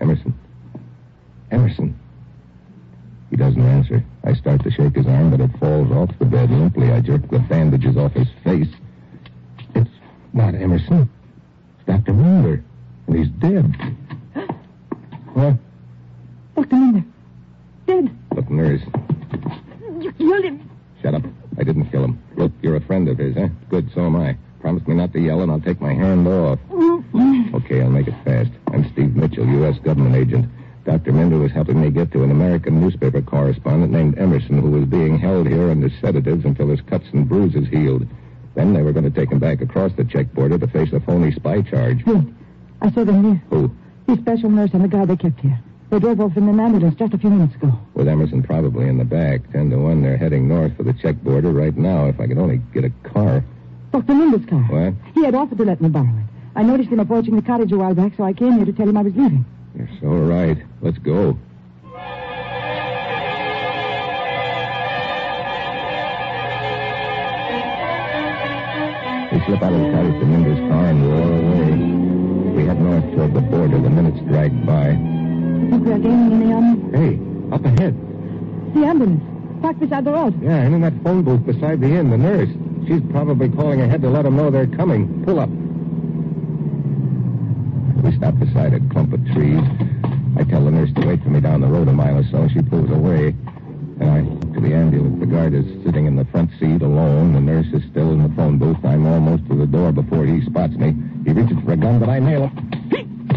Emerson. 0.00 0.34
Emerson. 1.50 1.98
He 3.30 3.36
doesn't 3.36 3.62
answer. 3.62 4.04
I 4.24 4.34
start 4.34 4.62
to 4.64 4.70
shake 4.70 4.96
his 4.96 5.06
arm, 5.06 5.30
but 5.30 5.40
it 5.40 5.50
falls 5.58 5.90
off 5.92 6.10
the 6.18 6.24
bed 6.24 6.50
limply. 6.50 6.90
I 6.90 7.00
jerk 7.00 7.28
the 7.30 7.38
bandages 7.38 7.96
off 7.96 8.12
his 8.12 8.28
face. 8.42 8.68
It's 9.74 9.90
not 10.32 10.54
Emerson. 10.54 11.08
It's 11.78 11.86
Dr. 11.86 12.12
Mueller. 12.12 12.62
And 13.06 13.16
he's 13.16 13.28
dead. 13.38 13.74
What? 15.34 15.56
Dr. 16.56 16.76
Minder. 16.76 17.04
Dead. 17.86 18.16
Look, 18.34 18.50
nurse. 18.50 18.82
Killed 20.20 20.44
him. 20.44 20.70
Shut 21.02 21.14
up. 21.14 21.22
I 21.58 21.64
didn't 21.64 21.90
kill 21.90 22.04
him. 22.04 22.22
Look, 22.36 22.52
you're 22.60 22.76
a 22.76 22.80
friend 22.82 23.08
of 23.08 23.16
his, 23.18 23.36
eh? 23.36 23.48
Good, 23.70 23.90
so 23.94 24.02
am 24.02 24.16
I. 24.16 24.36
Promise 24.60 24.86
me 24.86 24.94
not 24.94 25.12
to 25.14 25.20
yell, 25.20 25.40
and 25.40 25.50
I'll 25.50 25.60
take 25.60 25.80
my 25.80 25.94
hand 25.94 26.28
off. 26.28 26.58
Okay, 27.54 27.80
I'll 27.80 27.90
make 27.90 28.06
it 28.06 28.14
fast. 28.24 28.50
I'm 28.68 28.90
Steve 28.92 29.16
Mitchell, 29.16 29.46
U.S. 29.46 29.78
government 29.78 30.14
agent. 30.14 30.46
Dr. 30.84 31.12
Minder 31.12 31.38
was 31.38 31.52
helping 31.52 31.80
me 31.80 31.90
get 31.90 32.12
to 32.12 32.22
an 32.22 32.30
American 32.30 32.80
newspaper 32.80 33.22
correspondent 33.22 33.92
named 33.92 34.18
Emerson 34.18 34.60
who 34.60 34.70
was 34.70 34.84
being 34.84 35.18
held 35.18 35.46
here 35.46 35.70
under 35.70 35.88
sedatives 36.00 36.44
until 36.44 36.68
his 36.68 36.80
cuts 36.82 37.06
and 37.12 37.28
bruises 37.28 37.68
healed. 37.68 38.06
Then 38.54 38.74
they 38.74 38.82
were 38.82 38.92
going 38.92 39.10
to 39.10 39.10
take 39.10 39.30
him 39.30 39.38
back 39.38 39.62
across 39.62 39.92
the 39.92 40.04
Czech 40.04 40.32
border 40.34 40.58
to 40.58 40.66
face 40.66 40.92
a 40.92 41.00
phony 41.00 41.32
spy 41.32 41.62
charge. 41.62 42.04
Good. 42.04 42.34
I 42.82 42.90
saw 42.90 43.04
them 43.04 43.24
here. 43.24 43.42
Who? 43.50 43.74
The 44.06 44.16
special 44.16 44.50
nurse 44.50 44.70
and 44.74 44.84
the 44.84 44.88
guy 44.88 45.04
they 45.06 45.16
kept 45.16 45.40
here. 45.40 45.58
They 45.90 45.98
drove 45.98 46.20
off 46.20 46.36
in 46.36 46.48
an 46.48 46.60
ambulance 46.60 46.94
just 46.94 47.14
a 47.14 47.18
few 47.18 47.30
minutes 47.30 47.56
ago. 47.56 47.72
With 47.94 48.06
Emerson 48.06 48.44
probably 48.44 48.86
in 48.86 48.96
the 48.98 49.04
back. 49.04 49.40
Ten 49.52 49.70
to 49.70 49.76
one, 49.76 50.02
they're 50.02 50.16
heading 50.16 50.46
north 50.46 50.76
for 50.76 50.84
the 50.84 50.92
Czech 50.92 51.16
border 51.16 51.50
right 51.50 51.76
now. 51.76 52.06
If 52.06 52.20
I 52.20 52.28
could 52.28 52.38
only 52.38 52.58
get 52.72 52.84
a 52.84 52.90
car. 53.02 53.44
Dr. 53.90 54.14
Minder's 54.14 54.48
car. 54.48 54.62
What? 54.62 54.94
He 55.14 55.24
had 55.24 55.34
offered 55.34 55.58
to 55.58 55.64
let 55.64 55.80
me 55.80 55.88
borrow 55.88 56.06
it. 56.06 56.26
I 56.54 56.62
noticed 56.62 56.90
him 56.90 57.00
approaching 57.00 57.34
the 57.34 57.42
cottage 57.42 57.72
a 57.72 57.76
while 57.76 57.94
back, 57.94 58.12
so 58.16 58.22
I 58.22 58.32
came 58.32 58.52
here 58.52 58.66
to 58.66 58.72
tell 58.72 58.88
him 58.88 58.96
I 58.96 59.02
was 59.02 59.14
leaving. 59.16 59.44
You're 59.76 59.88
so 60.00 60.08
right. 60.08 60.58
Let's 60.80 60.98
go. 60.98 61.36
We 69.32 69.44
slip 69.46 69.62
out 69.62 69.72
of 69.72 69.80
the 69.80 69.90
cottage 69.90 70.20
to 70.20 70.26
Minder's 70.26 70.58
car 70.70 70.86
and 70.86 71.02
roar 71.10 71.32
away. 71.34 72.56
We 72.56 72.66
head 72.66 72.80
north 72.80 73.04
toward 73.16 73.34
the 73.34 73.40
border. 73.40 73.80
The 73.80 73.90
minutes 73.90 74.20
drag 74.28 74.64
by. 74.64 75.19
Think 75.70 75.84
we 75.86 75.92
are 75.92 75.98
gaining 75.98 76.32
any 76.42 76.52
on 76.52 76.90
Hey, 76.92 77.54
up 77.54 77.64
ahead. 77.64 77.94
the 78.74 78.84
ambulance. 78.84 79.22
Parked 79.62 79.78
beside 79.80 80.04
the 80.04 80.10
road. 80.12 80.42
Yeah, 80.42 80.56
and 80.56 80.74
in 80.74 80.80
that 80.80 80.94
phone 81.04 81.22
booth 81.22 81.46
beside 81.46 81.80
the 81.80 81.86
inn, 81.86 82.10
the 82.10 82.18
nurse. 82.18 82.48
She's 82.88 83.02
probably 83.12 83.48
calling 83.50 83.80
ahead 83.80 84.02
to 84.02 84.10
let 84.10 84.22
them 84.22 84.36
know 84.36 84.50
they're 84.50 84.66
coming. 84.66 85.22
Pull 85.24 85.38
up. 85.38 85.48
We 88.02 88.16
stop 88.16 88.38
beside 88.38 88.74
a 88.74 88.80
clump 88.90 89.12
of 89.12 89.24
trees. 89.32 89.62
I 90.36 90.42
tell 90.44 90.64
the 90.64 90.70
nurse 90.72 90.90
to 90.94 91.06
wait 91.06 91.22
for 91.22 91.28
me 91.28 91.40
down 91.40 91.60
the 91.60 91.66
road 91.68 91.86
a 91.88 91.92
mile 91.92 92.18
or 92.18 92.24
so. 92.30 92.48
She 92.48 92.62
pulls 92.62 92.90
away. 92.90 93.28
And 94.00 94.10
I 94.10 94.22
to 94.54 94.60
the 94.60 94.74
ambulance. 94.74 95.20
The 95.20 95.26
guard 95.26 95.54
is 95.54 95.66
sitting 95.84 96.06
in 96.06 96.16
the 96.16 96.24
front 96.26 96.50
seat 96.58 96.82
alone. 96.82 97.34
The 97.34 97.40
nurse 97.40 97.66
is 97.72 97.82
still 97.90 98.10
in 98.12 98.22
the 98.22 98.34
phone 98.34 98.58
booth. 98.58 98.82
I'm 98.84 99.06
almost 99.06 99.46
to 99.48 99.54
the 99.54 99.66
door 99.66 99.92
before 99.92 100.24
he 100.24 100.40
spots 100.46 100.72
me. 100.74 100.96
He 101.24 101.32
reaches 101.32 101.58
for 101.64 101.72
a 101.72 101.76
gun, 101.76 102.00
but 102.00 102.08
I 102.08 102.18
nail 102.18 102.48
him. 102.48 102.70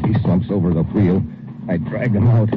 He 0.08 0.14
slumps 0.22 0.50
over 0.50 0.74
the 0.74 0.84
wheel. 0.84 1.22
I 1.70 1.78
drag 1.78 2.12
him 2.12 2.28
out, 2.28 2.50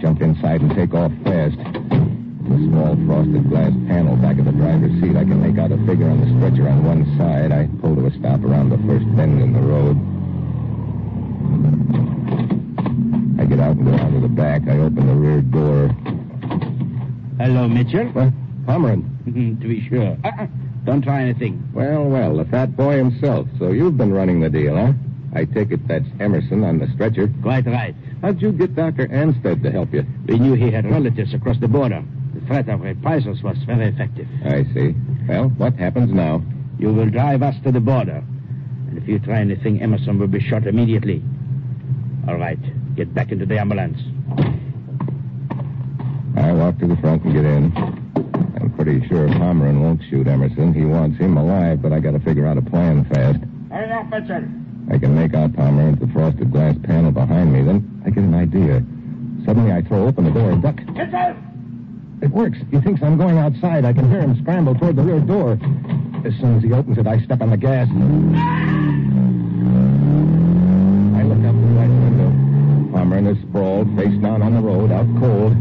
jump 0.00 0.20
inside, 0.20 0.60
and 0.62 0.74
take 0.74 0.94
off 0.94 1.12
fast. 1.24 1.56
The 1.56 2.58
small 2.58 2.96
frosted 3.06 3.48
glass 3.48 3.72
panel 3.86 4.16
back 4.16 4.38
of 4.38 4.44
the 4.46 4.52
driver's 4.52 4.92
seat. 5.00 5.16
I 5.16 5.24
can 5.24 5.40
make 5.40 5.58
out 5.58 5.70
a 5.70 5.78
figure 5.86 6.10
on 6.10 6.20
the 6.20 6.26
stretcher 6.36 6.68
on 6.68 6.84
one 6.84 7.06
side. 7.16 7.52
I 7.52 7.68
pull 7.80 7.94
to 7.94 8.06
a 8.06 8.18
stop 8.18 8.42
around 8.42 8.70
the 8.70 8.78
first 8.78 9.06
bend 9.16 9.40
in 9.40 9.52
the 9.52 9.60
road. 9.60 9.96
I 13.40 13.44
get 13.46 13.60
out 13.60 13.76
and 13.76 13.86
go 13.86 13.94
out 13.94 14.10
to 14.10 14.20
the 14.20 14.28
back. 14.28 14.62
I 14.68 14.78
open 14.78 15.06
the 15.06 15.14
rear 15.14 15.40
door. 15.40 15.88
Hello, 17.38 17.68
Mitchell. 17.68 18.06
What? 18.12 18.32
Pomeran. 18.66 19.02
Mm-hmm, 19.24 19.62
to 19.62 19.68
be 19.68 19.88
sure. 19.88 20.16
Uh-uh. 20.24 20.46
Don't 20.84 21.02
try 21.02 21.22
anything. 21.22 21.62
Well, 21.72 22.04
well, 22.04 22.36
the 22.36 22.44
fat 22.44 22.76
boy 22.76 22.96
himself. 22.98 23.46
So 23.60 23.70
you've 23.70 23.96
been 23.96 24.12
running 24.12 24.40
the 24.40 24.50
deal, 24.50 24.76
huh? 24.76 24.92
I 25.34 25.44
take 25.44 25.70
it 25.70 25.86
that's 25.86 26.04
Emerson 26.20 26.64
on 26.64 26.78
the 26.80 26.88
stretcher. 26.94 27.32
Quite 27.42 27.66
right. 27.66 27.94
How'd 28.22 28.40
you 28.40 28.52
get 28.52 28.76
Dr. 28.76 29.08
Anstead 29.08 29.64
to 29.64 29.70
help 29.72 29.92
you? 29.92 30.06
We 30.28 30.38
knew 30.38 30.54
he 30.54 30.70
had 30.70 30.88
relatives 30.88 31.34
across 31.34 31.58
the 31.58 31.66
border. 31.66 32.04
The 32.34 32.40
threat 32.46 32.68
of 32.68 32.80
reprisals 32.80 33.42
was 33.42 33.58
very 33.66 33.86
effective. 33.88 34.28
I 34.44 34.62
see. 34.72 34.94
Well, 35.28 35.48
what 35.58 35.74
happens 35.74 36.12
now? 36.12 36.40
You 36.78 36.92
will 36.92 37.10
drive 37.10 37.42
us 37.42 37.56
to 37.64 37.72
the 37.72 37.80
border. 37.80 38.22
And 38.88 38.96
if 38.96 39.08
you 39.08 39.18
try 39.18 39.40
anything, 39.40 39.82
Emerson 39.82 40.20
will 40.20 40.28
be 40.28 40.40
shot 40.40 40.66
immediately. 40.68 41.22
All 42.28 42.36
right. 42.36 42.58
Get 42.94 43.12
back 43.12 43.32
into 43.32 43.44
the 43.44 43.58
ambulance. 43.58 43.98
I 46.36 46.52
walk 46.52 46.78
to 46.78 46.86
the 46.86 46.96
front 46.98 47.24
and 47.24 47.34
get 47.34 47.44
in. 47.44 47.72
I'm 48.60 48.72
pretty 48.76 49.06
sure 49.08 49.26
Pomeran 49.28 49.80
won't 49.80 50.00
shoot 50.08 50.28
Emerson. 50.28 50.72
He 50.72 50.84
wants 50.84 51.18
him 51.18 51.36
alive, 51.36 51.82
but 51.82 51.92
I 51.92 51.98
gotta 51.98 52.20
figure 52.20 52.46
out 52.46 52.56
a 52.56 52.62
plan 52.62 53.04
fast. 53.06 53.40
Hurry 53.70 53.90
up, 53.90 54.08
Mitchell. 54.10 54.44
I 54.90 54.98
can 54.98 55.14
make 55.14 55.34
out 55.34 55.52
Pomeran 55.52 55.94
at 55.94 56.00
the 56.00 56.06
frosted 56.08 56.52
glass 56.52 56.76
panel 56.84 57.10
behind 57.10 57.52
me. 57.52 57.62
Then 57.62 57.88
I 57.91 57.91
get 58.12 58.24
an 58.24 58.34
idea. 58.34 58.82
Suddenly 59.44 59.72
I 59.72 59.82
throw 59.82 60.06
open 60.06 60.24
the 60.24 60.30
door 60.30 60.50
and 60.50 60.62
duck. 60.62 60.76
Mitchell! 60.88 61.36
It 62.22 62.30
works. 62.30 62.58
He 62.70 62.80
thinks 62.80 63.02
I'm 63.02 63.18
going 63.18 63.38
outside. 63.38 63.84
I 63.84 63.92
can 63.92 64.08
hear 64.08 64.20
him 64.20 64.40
scramble 64.40 64.74
toward 64.76 64.96
the 64.96 65.02
rear 65.02 65.18
door. 65.18 65.58
As 66.24 66.32
soon 66.38 66.56
as 66.56 66.62
he 66.62 66.72
opens 66.72 66.98
it, 66.98 67.06
I 67.06 67.18
step 67.24 67.40
on 67.40 67.50
the 67.50 67.56
gas. 67.56 67.88
I 67.88 67.92
look 71.24 71.44
out 71.44 71.52
the 71.52 71.66
right 71.74 71.88
window. 71.88 72.30
Pomeran 72.96 73.26
is 73.26 73.42
sprawled, 73.48 73.88
face 73.96 74.16
down 74.22 74.40
on 74.42 74.54
the 74.54 74.60
road, 74.60 74.92
out 74.92 75.08
cold. 75.18 75.52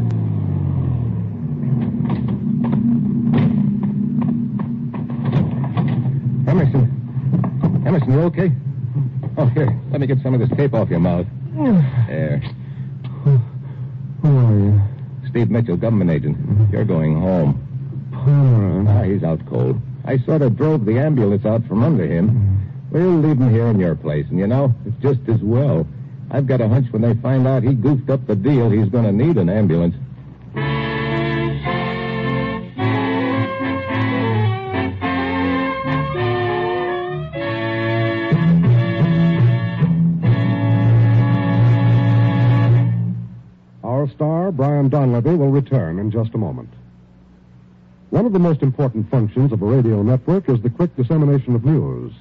Emerson. 6.47 7.83
Emerson, 7.87 8.11
you 8.11 8.21
okay? 8.21 8.51
Oh, 9.37 9.45
here. 9.47 9.75
Let 9.91 10.01
me 10.01 10.05
get 10.05 10.21
some 10.21 10.35
of 10.35 10.39
this 10.39 10.49
tape 10.55 10.75
off 10.75 10.89
your 10.89 10.99
mouth. 10.99 11.25
There. 11.63 12.41
Who 13.23 14.37
are 14.37 14.59
you? 14.59 14.81
Steve 15.29 15.51
Mitchell, 15.51 15.77
government 15.77 16.09
agent. 16.09 16.71
You're 16.71 16.85
going 16.85 17.19
home. 17.21 18.09
Pomeran. 18.11 18.87
Ah, 18.89 19.03
he's 19.03 19.23
out 19.23 19.45
cold. 19.45 19.79
I 20.03 20.17
sort 20.19 20.41
of 20.41 20.57
drove 20.57 20.85
the 20.85 20.97
ambulance 20.97 21.45
out 21.45 21.65
from 21.67 21.83
under 21.83 22.05
him. 22.07 22.67
We'll 22.89 23.19
leave 23.19 23.39
him 23.39 23.51
here 23.51 23.67
in 23.67 23.79
your 23.79 23.95
place, 23.95 24.25
and 24.29 24.39
you 24.39 24.47
know, 24.47 24.73
it's 24.85 24.99
just 25.01 25.19
as 25.29 25.41
well. 25.41 25.85
I've 26.31 26.47
got 26.47 26.61
a 26.61 26.67
hunch 26.67 26.91
when 26.91 27.03
they 27.03 27.13
find 27.21 27.47
out 27.47 27.61
he 27.61 27.73
goofed 27.73 28.09
up 28.09 28.25
the 28.25 28.35
deal, 28.35 28.69
he's 28.69 28.89
going 28.89 29.05
to 29.05 29.11
need 29.11 29.37
an 29.37 29.49
ambulance. 29.49 29.95
Return 45.61 45.99
in 45.99 46.09
just 46.09 46.33
a 46.33 46.37
moment. 46.37 46.69
One 48.09 48.25
of 48.25 48.33
the 48.33 48.39
most 48.39 48.61
important 48.61 49.09
functions 49.09 49.51
of 49.51 49.61
a 49.61 49.65
radio 49.65 50.01
network 50.01 50.49
is 50.49 50.59
the 50.61 50.69
quick 50.69 50.95
dissemination 50.95 51.55
of 51.55 51.63
news. 51.63 52.11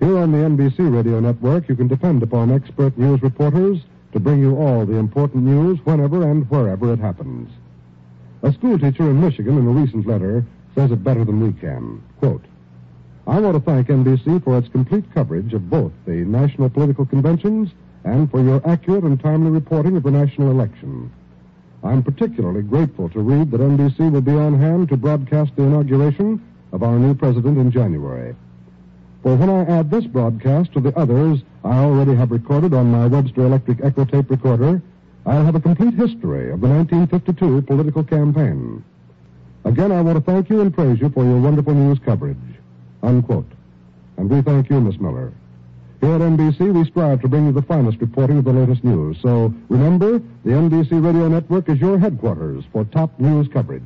Here 0.00 0.18
on 0.18 0.32
the 0.32 0.38
NBC 0.38 0.92
radio 0.92 1.20
network, 1.20 1.68
you 1.68 1.76
can 1.76 1.86
depend 1.86 2.22
upon 2.22 2.50
expert 2.50 2.98
news 2.98 3.22
reporters 3.22 3.78
to 4.12 4.20
bring 4.20 4.40
you 4.40 4.56
all 4.56 4.84
the 4.84 4.96
important 4.96 5.44
news 5.44 5.78
whenever 5.84 6.28
and 6.28 6.50
wherever 6.50 6.92
it 6.92 6.98
happens. 6.98 7.48
A 8.42 8.52
schoolteacher 8.52 9.08
in 9.08 9.20
Michigan 9.20 9.56
in 9.56 9.66
a 9.66 9.70
recent 9.70 10.06
letter 10.06 10.44
says 10.74 10.90
it 10.90 11.04
better 11.04 11.24
than 11.24 11.40
we 11.40 11.52
can. 11.52 12.02
Quote, 12.18 12.44
I 13.28 13.38
want 13.38 13.54
to 13.54 13.60
thank 13.60 13.86
NBC 13.86 14.42
for 14.42 14.58
its 14.58 14.68
complete 14.68 15.04
coverage 15.14 15.54
of 15.54 15.70
both 15.70 15.92
the 16.04 16.24
national 16.24 16.68
political 16.68 17.06
conventions 17.06 17.70
and 18.04 18.28
for 18.28 18.42
your 18.42 18.60
accurate 18.68 19.04
and 19.04 19.20
timely 19.20 19.52
reporting 19.52 19.96
of 19.96 20.02
the 20.02 20.10
national 20.10 20.50
election. 20.50 21.12
I'm 21.84 22.02
particularly 22.02 22.62
grateful 22.62 23.08
to 23.10 23.20
read 23.20 23.50
that 23.50 23.60
NBC 23.60 24.12
will 24.12 24.20
be 24.20 24.32
on 24.32 24.58
hand 24.58 24.88
to 24.90 24.96
broadcast 24.96 25.56
the 25.56 25.64
inauguration 25.64 26.40
of 26.72 26.82
our 26.82 26.98
new 26.98 27.14
president 27.14 27.58
in 27.58 27.70
January. 27.70 28.36
For 29.22 29.36
when 29.36 29.50
I 29.50 29.64
add 29.64 29.90
this 29.90 30.04
broadcast 30.04 30.72
to 30.72 30.80
the 30.80 30.96
others 30.96 31.40
I 31.64 31.78
already 31.78 32.14
have 32.14 32.30
recorded 32.30 32.72
on 32.74 32.90
my 32.90 33.06
Webster 33.06 33.46
Electric 33.46 33.78
Ekotape 33.78 34.30
recorder, 34.30 34.82
I'll 35.26 35.44
have 35.44 35.54
a 35.54 35.60
complete 35.60 35.94
history 35.94 36.50
of 36.50 36.60
the 36.60 36.68
1952 36.68 37.62
political 37.62 38.02
campaign. 38.02 38.84
Again, 39.64 39.92
I 39.92 40.00
want 40.00 40.18
to 40.18 40.24
thank 40.24 40.50
you 40.50 40.60
and 40.60 40.74
praise 40.74 41.00
you 41.00 41.08
for 41.10 41.24
your 41.24 41.40
wonderful 41.40 41.74
news 41.74 41.98
coverage. 42.04 42.36
Unquote. 43.02 43.50
And 44.16 44.28
we 44.28 44.42
thank 44.42 44.70
you, 44.70 44.80
Miss 44.80 44.98
Miller. 44.98 45.32
Here 46.02 46.16
at 46.16 46.20
NBC, 46.20 46.74
we 46.74 46.84
strive 46.90 47.20
to 47.20 47.28
bring 47.28 47.46
you 47.46 47.52
the 47.52 47.62
finest 47.62 48.00
reporting 48.00 48.38
of 48.38 48.44
the 48.44 48.52
latest 48.52 48.82
news. 48.82 49.16
So 49.22 49.54
remember, 49.68 50.18
the 50.44 50.50
NBC 50.50 50.90
Radio 51.00 51.28
Network 51.28 51.68
is 51.68 51.78
your 51.78 51.96
headquarters 51.96 52.64
for 52.72 52.84
top 52.86 53.16
news 53.20 53.46
coverage. 53.46 53.84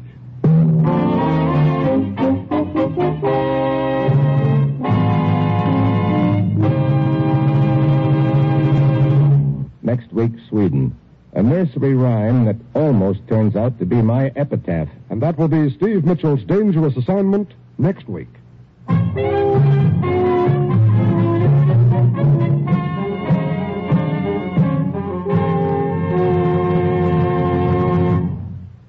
Next 9.83 10.11
week, 10.11 10.33
Sweden. 10.48 10.96
A 11.35 11.42
nursery 11.42 11.92
rhyme 11.92 12.46
that 12.46 12.57
almost 12.72 13.29
turns 13.29 13.57
out 13.57 13.79
to 13.79 13.85
be 13.85 13.96
my 13.96 14.33
epitaph. 14.37 14.88
And 15.11 15.20
that 15.20 15.37
will 15.37 15.48
be 15.48 15.68
Steve 15.76 16.07
Mitchell's 16.07 16.44
dangerous 16.44 16.96
assignment 16.96 17.52
next 17.76 18.09
week. 18.09 18.31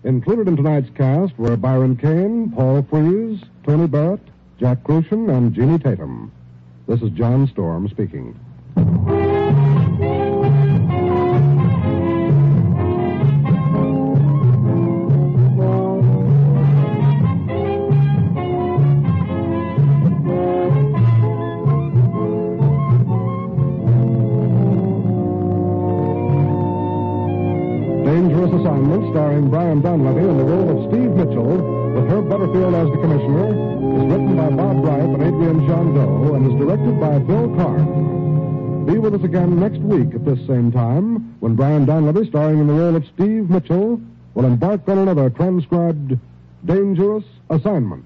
Included 0.08 0.48
in 0.48 0.56
tonight's 0.56 0.89
cast 0.91 1.38
were 1.38 1.58
Byron 1.58 1.98
Kane, 1.98 2.50
Paul 2.56 2.82
Frees, 2.89 3.41
Tony 3.65 3.88
Barrett, 3.88 4.22
Jack 4.58 4.82
Kruschen, 4.84 5.30
and 5.30 5.54
Jeannie 5.54 5.80
Tatum. 5.80 6.32
This 6.88 7.02
is 7.02 7.10
John 7.10 7.46
Storm 7.48 7.89
speaking. 7.89 8.34
Starring 28.78 29.50
Brian 29.50 29.82
Donlevy 29.82 30.30
in 30.30 30.38
the 30.38 30.44
role 30.44 30.70
of 30.70 30.92
Steve 30.92 31.10
Mitchell, 31.10 31.58
with 31.96 32.08
Herb 32.12 32.30
Butterfield 32.30 32.76
as 32.76 32.88
the 32.92 32.98
commissioner, 33.02 33.50
is 33.98 34.06
written 34.06 34.38
by 34.38 34.50
Bob 34.52 34.78
Ryf 34.86 35.16
and 35.16 35.24
Adrian 35.24 35.68
Gendot 35.68 36.36
and 36.36 36.52
is 36.52 36.60
directed 36.60 37.00
by 37.00 37.18
Bill 37.18 37.56
Karn. 37.56 38.86
Be 38.86 39.00
with 39.00 39.16
us 39.16 39.24
again 39.24 39.60
next 39.60 39.80
week 39.80 40.13
at 40.13 40.24
this 40.24 40.38
same 40.46 40.72
time 40.72 41.36
when 41.40 41.56
Brian 41.56 41.88
Donlevy, 41.88 42.30
starring 42.30 42.60
in 42.60 42.68
the 42.68 42.74
role 42.74 42.96
of 42.96 43.04
Steve 43.16 43.50
Mitchell, 43.50 44.00
will 44.36 44.46
embark 44.46 44.88
on 44.88 45.00
another 45.00 45.32
transcribed 45.32 46.16
dangerous 46.63 47.24
assignment. 47.50 48.06